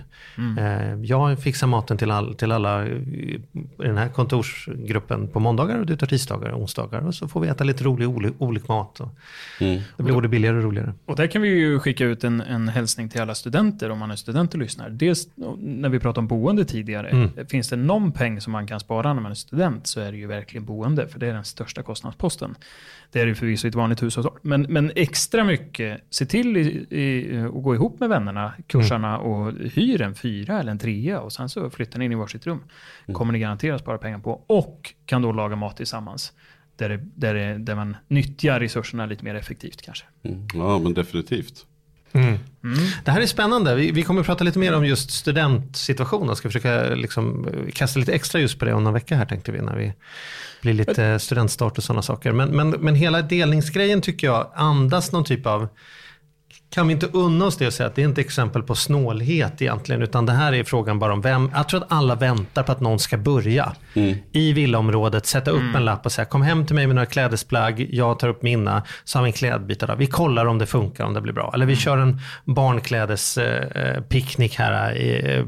[0.59, 3.41] Eh, jag fixar maten till, all, till alla i
[3.79, 7.07] den här kontorsgruppen på måndagar och du tar tisdagar och onsdagar.
[7.07, 9.01] Och så får vi äta lite rolig oli, olik mat.
[9.01, 9.09] Och
[9.61, 9.81] Mm.
[9.97, 10.93] det blir både billigare och roligare.
[11.07, 14.11] Och där kan vi ju skicka ut en, en hälsning till alla studenter om man
[14.11, 14.91] är student och lyssnar.
[14.91, 15.29] Dels
[15.59, 17.09] när vi pratade om boende tidigare.
[17.09, 17.31] Mm.
[17.49, 20.19] Finns det någon peng som man kan spara när man är student så är det
[20.19, 21.09] ju verkligen boende.
[21.09, 22.55] För det är den största kostnadsposten.
[23.13, 24.29] Det är ju förvisso ett vanligt hushåll.
[24.43, 29.53] Men, men extra mycket, se till i, i, att gå ihop med vännerna, kursarna och
[29.53, 32.63] hyr en fyra eller en trea och sen så flyttar ni in i varsitt rum.
[33.13, 34.45] Kommer ni garanterat spara pengar på.
[34.47, 36.33] Och kan då laga mat tillsammans.
[36.77, 40.05] Där, det, där, det, där man nyttjar resurserna lite mer effektivt kanske.
[40.23, 40.47] Mm.
[40.55, 41.67] Ja, men definitivt.
[42.15, 42.39] Mm.
[43.05, 43.75] Det här är spännande.
[43.75, 46.37] Vi, vi kommer att prata lite mer om just studentsituationen.
[46.37, 49.61] Ska försöka liksom, kasta lite extra just på det om någon vecka här tänkte vi.
[49.61, 49.93] När vi
[50.63, 52.33] blir lite studentstart och sådana saker.
[52.33, 55.69] Men, men, men hela delningsgrejen tycker jag andas någon typ av
[56.75, 59.63] kan vi inte unna oss det och säga att det är inte exempel på snålhet
[59.63, 62.73] egentligen, utan det här är frågan bara om vem, jag tror att alla väntar på
[62.73, 63.73] att någon ska börja
[64.33, 67.89] i villaområdet, sätta upp en lapp och säga kom hem till mig med några klädesplagg,
[67.93, 69.97] jag tar upp mina, så har vi en klädbytardag.
[69.97, 71.51] Vi kollar om det funkar, om det blir bra.
[71.55, 75.45] Eller vi kör en barnklädespicknick här i, eh,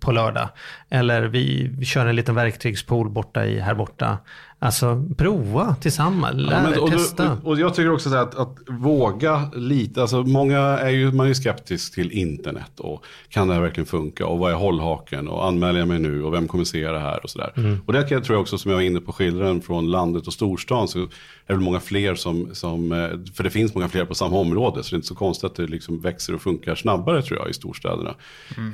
[0.00, 0.48] på lördag.
[0.90, 4.18] Eller vi, vi kör en liten verktygspool borta i, här borta.
[4.60, 7.32] Alltså prova tillsammans, lär Ja, men, och, testa.
[7.32, 11.12] och, och jag tycker också så här att, att våga lite, alltså många är ju,
[11.12, 14.56] man är ju skeptisk till internet och kan det här verkligen funka och vad är
[14.56, 17.52] hållhaken och anmäler jag mig nu och vem kommer se det här och sådär.
[17.56, 17.80] Mm.
[17.86, 20.26] Och det kan jag tror jag också som jag var inne på skildren från landet
[20.26, 21.08] och storstan så är
[21.46, 24.82] det väl många fler som, som, eh, för det finns många fler på samma område
[24.82, 27.50] så det är inte så konstigt att det liksom växer och funkar snabbare tror jag
[27.50, 28.14] i storstäderna.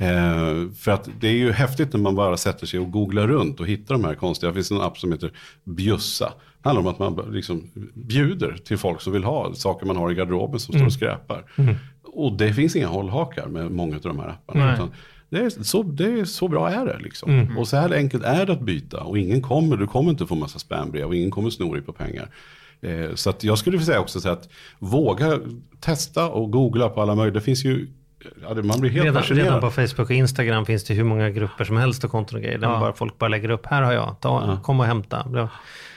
[0.01, 3.61] Eh, för att det är ju häftigt när man bara sätter sig och googlar runt
[3.61, 5.33] och hittar de här konstiga, det finns en app som heter
[5.65, 6.33] Bjussa.
[6.65, 10.15] Handlar om att man liksom bjuder till folk som vill ha saker man har i
[10.15, 11.45] garderoben som står och skräpar.
[12.03, 14.89] Och det finns inga hållhakar med många av de här apparna.
[15.31, 17.57] Det, är så, det är så bra är det liksom.
[17.59, 19.01] Och så här enkelt är det att byta.
[19.01, 21.93] Och ingen kommer, du kommer inte få massa spambrev och ingen kommer sno dig på
[21.93, 22.29] pengar.
[22.81, 24.49] Eh, så jag skulle vilja säga också så att
[24.79, 25.39] våga
[25.81, 27.35] testa och googla på alla möjliga.
[27.35, 27.89] Det finns ju,
[28.43, 29.47] ja, det- man blir helt Redan, fascinerad.
[29.47, 32.43] redan på Facebook och Instagram finns det hur många grupper som helst och konton och
[32.43, 32.59] grejer.
[32.63, 32.81] Ja.
[32.81, 35.49] bara, folk bara lägger upp, här har jag, ta, kom och hämta.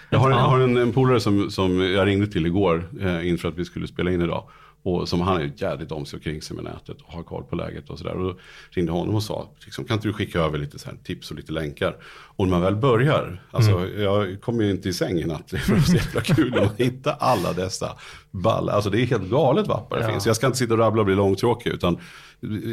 [0.09, 0.43] Jag har en, Ja.
[0.43, 3.65] jag har en, en polare som, som jag ringde till igår eh, inför att vi
[3.65, 4.43] skulle spela in idag.
[4.83, 7.43] Och som han är jävligt om sig och kring sig med nätet och har koll
[7.43, 8.13] på läget och sådär.
[8.13, 8.39] Och då
[8.69, 11.51] ringde honom och sa, liksom, kan inte du skicka över lite så tips och lite
[11.51, 11.95] länkar?
[12.09, 15.57] Och när man väl börjar, alltså jag kommer ju inte i säng i natt, det
[15.57, 17.91] är så jävla kul när man hittar alla dessa
[18.31, 18.71] balla.
[18.71, 20.09] Alltså det är helt galet vad appar det Ja.
[20.11, 20.25] finns.
[20.25, 21.97] Jag ska inte sitta och rabbla och bli långtråkig, utan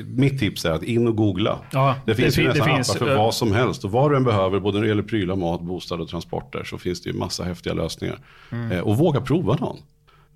[0.06, 1.58] mitt tips är att in och googla.
[1.72, 3.84] Ja, det finns det ju nästan finns, appar för eh, vad som helst.
[3.84, 6.78] Och vad du än behöver, både när det gäller prylar, mat, bostad och transporter, så
[6.78, 8.18] finns det ju massa häftiga lösningar.
[8.50, 8.72] Mm.
[8.72, 9.76] Eh, och våga prova någon.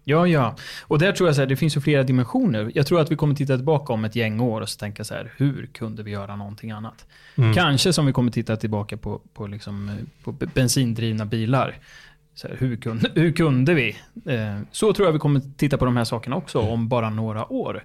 [0.04, 0.56] Ja, ja.
[0.82, 2.70] Och där tror jag så här, det finns ju flera dimensioner.
[2.74, 5.14] Jag tror att vi kommer titta tillbaka om ett gäng år och så tänka så
[5.14, 7.06] här, hur kunde vi göra någonting annat?
[7.54, 11.76] Kanske som vi kommer titta tillbaka på, på, liksom, eh, på bensindrivna bilar.
[12.34, 13.96] Så här, hur, kunde, hur kunde vi?
[14.26, 17.52] Eh, så tror jag vi kommer titta på de här sakerna också om bara några
[17.52, 17.84] år.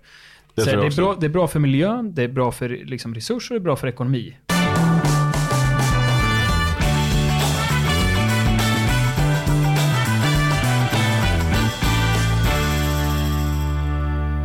[0.55, 3.15] Det så det, är bra, det är bra för miljön, det är bra för liksom,
[3.15, 4.35] resurser, det är bra för ekonomi.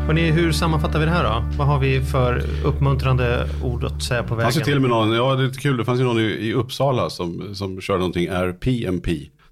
[0.06, 1.44] Hörrni, hur sammanfattar vi det här då?
[1.59, 4.64] Vad har vi för uppmuntrande ord att säga på Det fanns ju vägen?
[4.64, 7.11] till och med någon, ja det är kul, det fanns ju någon i, i Uppsala
[7.11, 9.09] som, som körde någonting RPMP.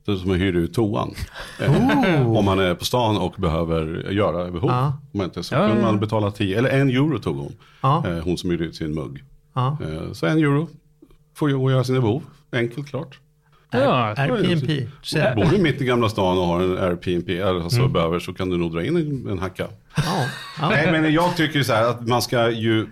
[0.07, 1.15] Det är som att hyra ut toan.
[1.61, 4.71] Eh, Om man är på stan och behöver göra behov.
[4.71, 4.87] Ja.
[5.13, 5.75] Om man inte, så Ja, ja.
[5.83, 7.53] man betala 10, eller en euro tog hon.
[7.81, 8.05] Ja.
[8.09, 9.23] Eh, Hon som hyrde ut sin mugg.
[9.55, 9.79] Ja.
[9.83, 10.69] Eh, Så en euro
[11.37, 12.23] får och göra sina behov.
[12.53, 13.19] Enkelt klart.
[13.71, 14.89] Ja, RPMP.
[15.37, 17.93] Bor du mitt i Gamla stan och har en RPMP, alltså Mm.
[17.93, 19.67] behöver, så kan du nog dra in en, en hacka.
[19.97, 20.03] Ja.
[20.61, 20.69] Ja.
[20.71, 22.87] Nej, men jag tycker så här att man ska ju,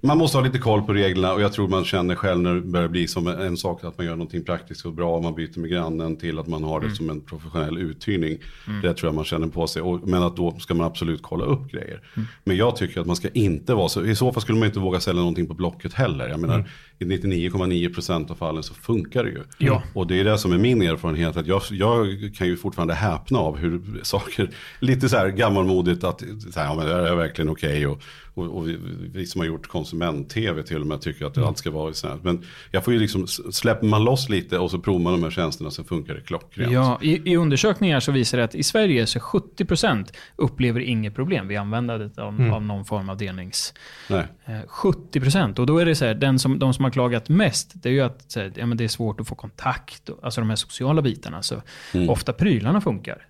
[0.00, 2.60] man måste ha lite koll på reglerna och jag tror man känner själv när det
[2.60, 5.60] börjar bli som en, sak att man gör någonting praktiskt och bra och man byter
[5.60, 8.38] med grannen till att man har det som en professionell uthyrning.
[8.82, 9.82] Det tror jag man känner på sig.
[9.82, 12.00] Och, men att då ska man absolut kolla upp grejer.
[12.44, 14.80] Men jag tycker att man ska inte vara så, i så fall skulle man inte
[14.80, 16.28] våga sälja någonting på Blocket heller.
[16.28, 16.64] Jag menar,
[16.98, 19.42] i 99,9% av fallen så funkar det ju.
[19.58, 19.82] Ja.
[19.94, 21.36] Och det är det som är min erfarenhet.
[21.36, 26.20] Att jag, jag kan ju fortfarande häpna av hur saker, lite så här gammalmodigt att,
[26.52, 27.86] så här, ja men det är verkligen okej.
[27.86, 28.02] och,
[28.40, 28.78] och, och vi,
[29.12, 32.18] vi som har gjort konsument-tv till och med tycker att allt ska vara så här.
[32.22, 35.30] Men jag får ju liksom, släpper man loss lite och så provar man de här
[35.30, 36.72] tjänsterna så funkar det klockrent.
[36.72, 41.48] Ja, i, I undersökningar så visar det att i Sverige så 70% upplever inget problem
[41.48, 43.74] vid användandet av, av någon form av delnings...
[44.08, 44.26] Nej.
[44.44, 47.72] Eh, 70% och då är det så här, den som, de som har klagat mest,
[47.74, 50.48] det är ju att här, ja, men det är svårt att få kontakt, alltså de
[50.48, 51.42] här sociala bitarna.
[51.42, 51.62] Så
[52.08, 53.26] ofta prylarna funkar.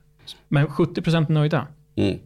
[0.48, 1.66] Men 70% är nöjda.
[1.96, 2.18] Mm.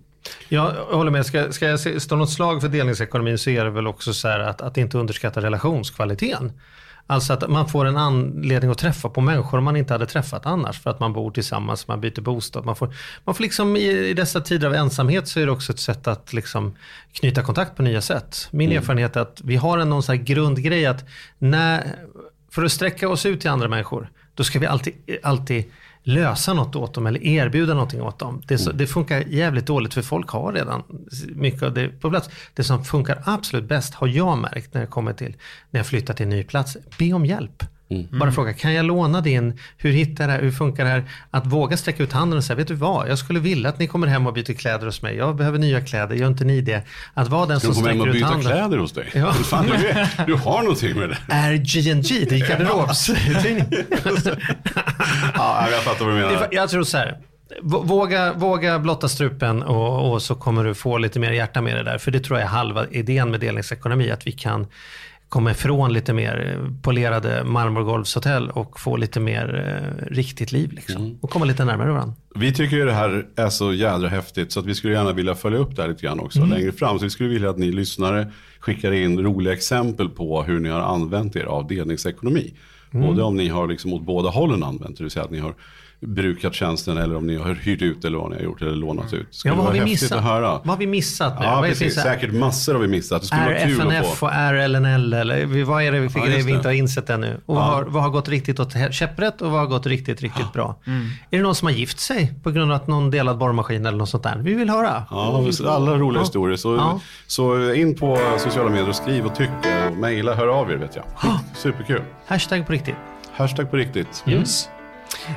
[0.48, 1.26] Jag håller med.
[1.26, 4.40] Ska, ska jag stå något slag för delningsekonomin så är det väl också så här
[4.40, 6.52] att, att inte underskatta relationskvaliteten.
[7.06, 10.80] Alltså att man får en anledning att träffa på människor man inte hade träffat annars
[10.80, 12.64] för att man bor tillsammans, man byter bostad.
[12.64, 12.94] Man får,
[13.24, 16.06] man får liksom i, i dessa tider av ensamhet så är det också ett sätt
[16.06, 16.76] att liksom
[17.12, 18.48] knyta kontakt på nya sätt.
[18.50, 21.04] Min erfarenhet är att vi har en någon så här grundgrej att
[21.38, 21.96] när,
[22.50, 25.64] för att sträcka oss ut till andra människor, då ska vi alltid, alltid
[26.04, 28.42] lösa något åt dem eller erbjuda någonting åt dem.
[28.46, 30.82] Det, så, det funkar jävligt dåligt för folk har redan
[31.28, 32.30] mycket av det på plats.
[32.54, 35.36] Det som funkar absolut bäst har jag märkt när jag kommer till,
[35.70, 36.76] när jag flyttar till en ny plats.
[36.98, 37.62] Be om hjälp.
[38.10, 41.04] Bara fråga, kan jag låna din, hur hittar jag det här, hur funkar det här?
[41.30, 43.86] Att våga sträcka ut handen och säga, vet du vad, jag skulle vilja att ni
[43.86, 45.16] kommer hem och byter kläder hos mig.
[45.16, 46.82] Jag behöver nya kläder, gör inte ni det?
[47.14, 48.52] Att vara den Ska som du komma hem sträcker och ut byta handen.
[48.52, 49.10] kläder hos dig?
[49.14, 49.32] Ja.
[49.32, 51.18] Fan, du, är, du har någonting med det.
[51.28, 53.64] Är G&G, det är garderobstidning.
[55.34, 56.48] Ja, jag fattar vad du menar.
[56.50, 57.18] Jag tror så här.
[57.62, 61.82] Våga, våga blotta strupen och, och så kommer du få lite mer hjärta med det
[61.82, 61.98] där.
[61.98, 64.10] För det tror jag är halva idén med delningsekonomi.
[64.10, 64.66] Att vi kan
[65.28, 69.54] komma ifrån lite mer polerade marmorgolvshotell och få lite mer
[70.08, 70.72] eh, riktigt liv.
[70.72, 71.18] Liksom.
[71.20, 72.14] Och komma lite närmare varandra.
[72.34, 75.34] Vi tycker ju det här är så jädra häftigt så att vi skulle gärna vilja
[75.34, 76.50] följa upp det här lite grann också Mm.
[76.50, 76.98] längre fram.
[76.98, 78.26] Så vi skulle vilja att ni lyssnare
[78.60, 82.54] skickar in roliga exempel på hur ni har använt er av delningsekonomi.
[82.90, 83.06] Mm.
[83.06, 85.54] Både om ni har liksom åt båda hållen använt, det vill säga att ni har
[86.00, 89.12] brukat tjänsten eller om ni har hyrt ut eller vad ni har gjort eller lånat
[89.12, 89.26] ut.
[89.30, 90.18] Det skulle Ja, vad har vi häftigt missat?
[90.18, 90.48] att höra.
[90.50, 91.44] Vad har vi missat nu?
[91.46, 91.94] Ja, Vad är det precis.
[92.02, 93.20] Säkert massor har vi missat.
[93.20, 94.26] Det skulle vara kul att få.
[94.26, 96.56] och RLNL eller vi- vad är det för Ja, grejer just vi det.
[96.56, 97.40] inte har insett ännu?
[97.46, 97.68] Och vad, Ja.
[97.68, 100.78] har, vad har gått riktigt åt käpprätt och vad har gått riktigt, riktigt bra?
[101.30, 103.98] Är det någon som har gift sig på grund av att någon delad borrmaskin eller
[103.98, 104.36] något sånt där?
[104.42, 105.04] Vi vill höra.
[105.10, 106.22] Ja, alla roliga Ja.
[106.24, 106.56] historier.
[106.56, 107.00] Så, Ja.
[107.26, 109.48] så in på sociala medier och skriv och tyck
[109.90, 111.04] och mejla, hör av er vet jag.
[111.56, 112.00] Superkul.
[112.26, 112.94] Hashtag på riktigt.
[113.36, 114.24] Hashtag på riktigt.
[114.26, 114.68] Yes.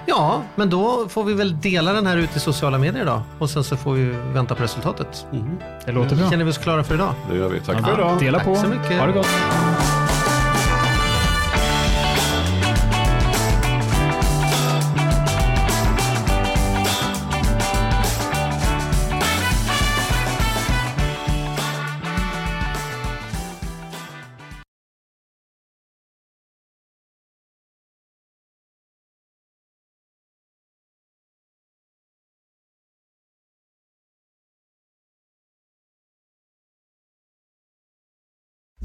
[0.06, 3.22] Ja, men då får vi väl dela den här ut i sociala medier idag.
[3.40, 5.26] Och sen så får vi vänta på resultatet.
[5.86, 6.30] Det låter bra.
[6.30, 7.14] Känner vi oss klara för idag?
[7.32, 7.60] Det gör vi.
[7.60, 8.20] Tack Ja, för idag.
[8.20, 8.56] Dela Tack på.
[8.56, 9.00] så mycket.
[9.00, 9.28] Ha det gott.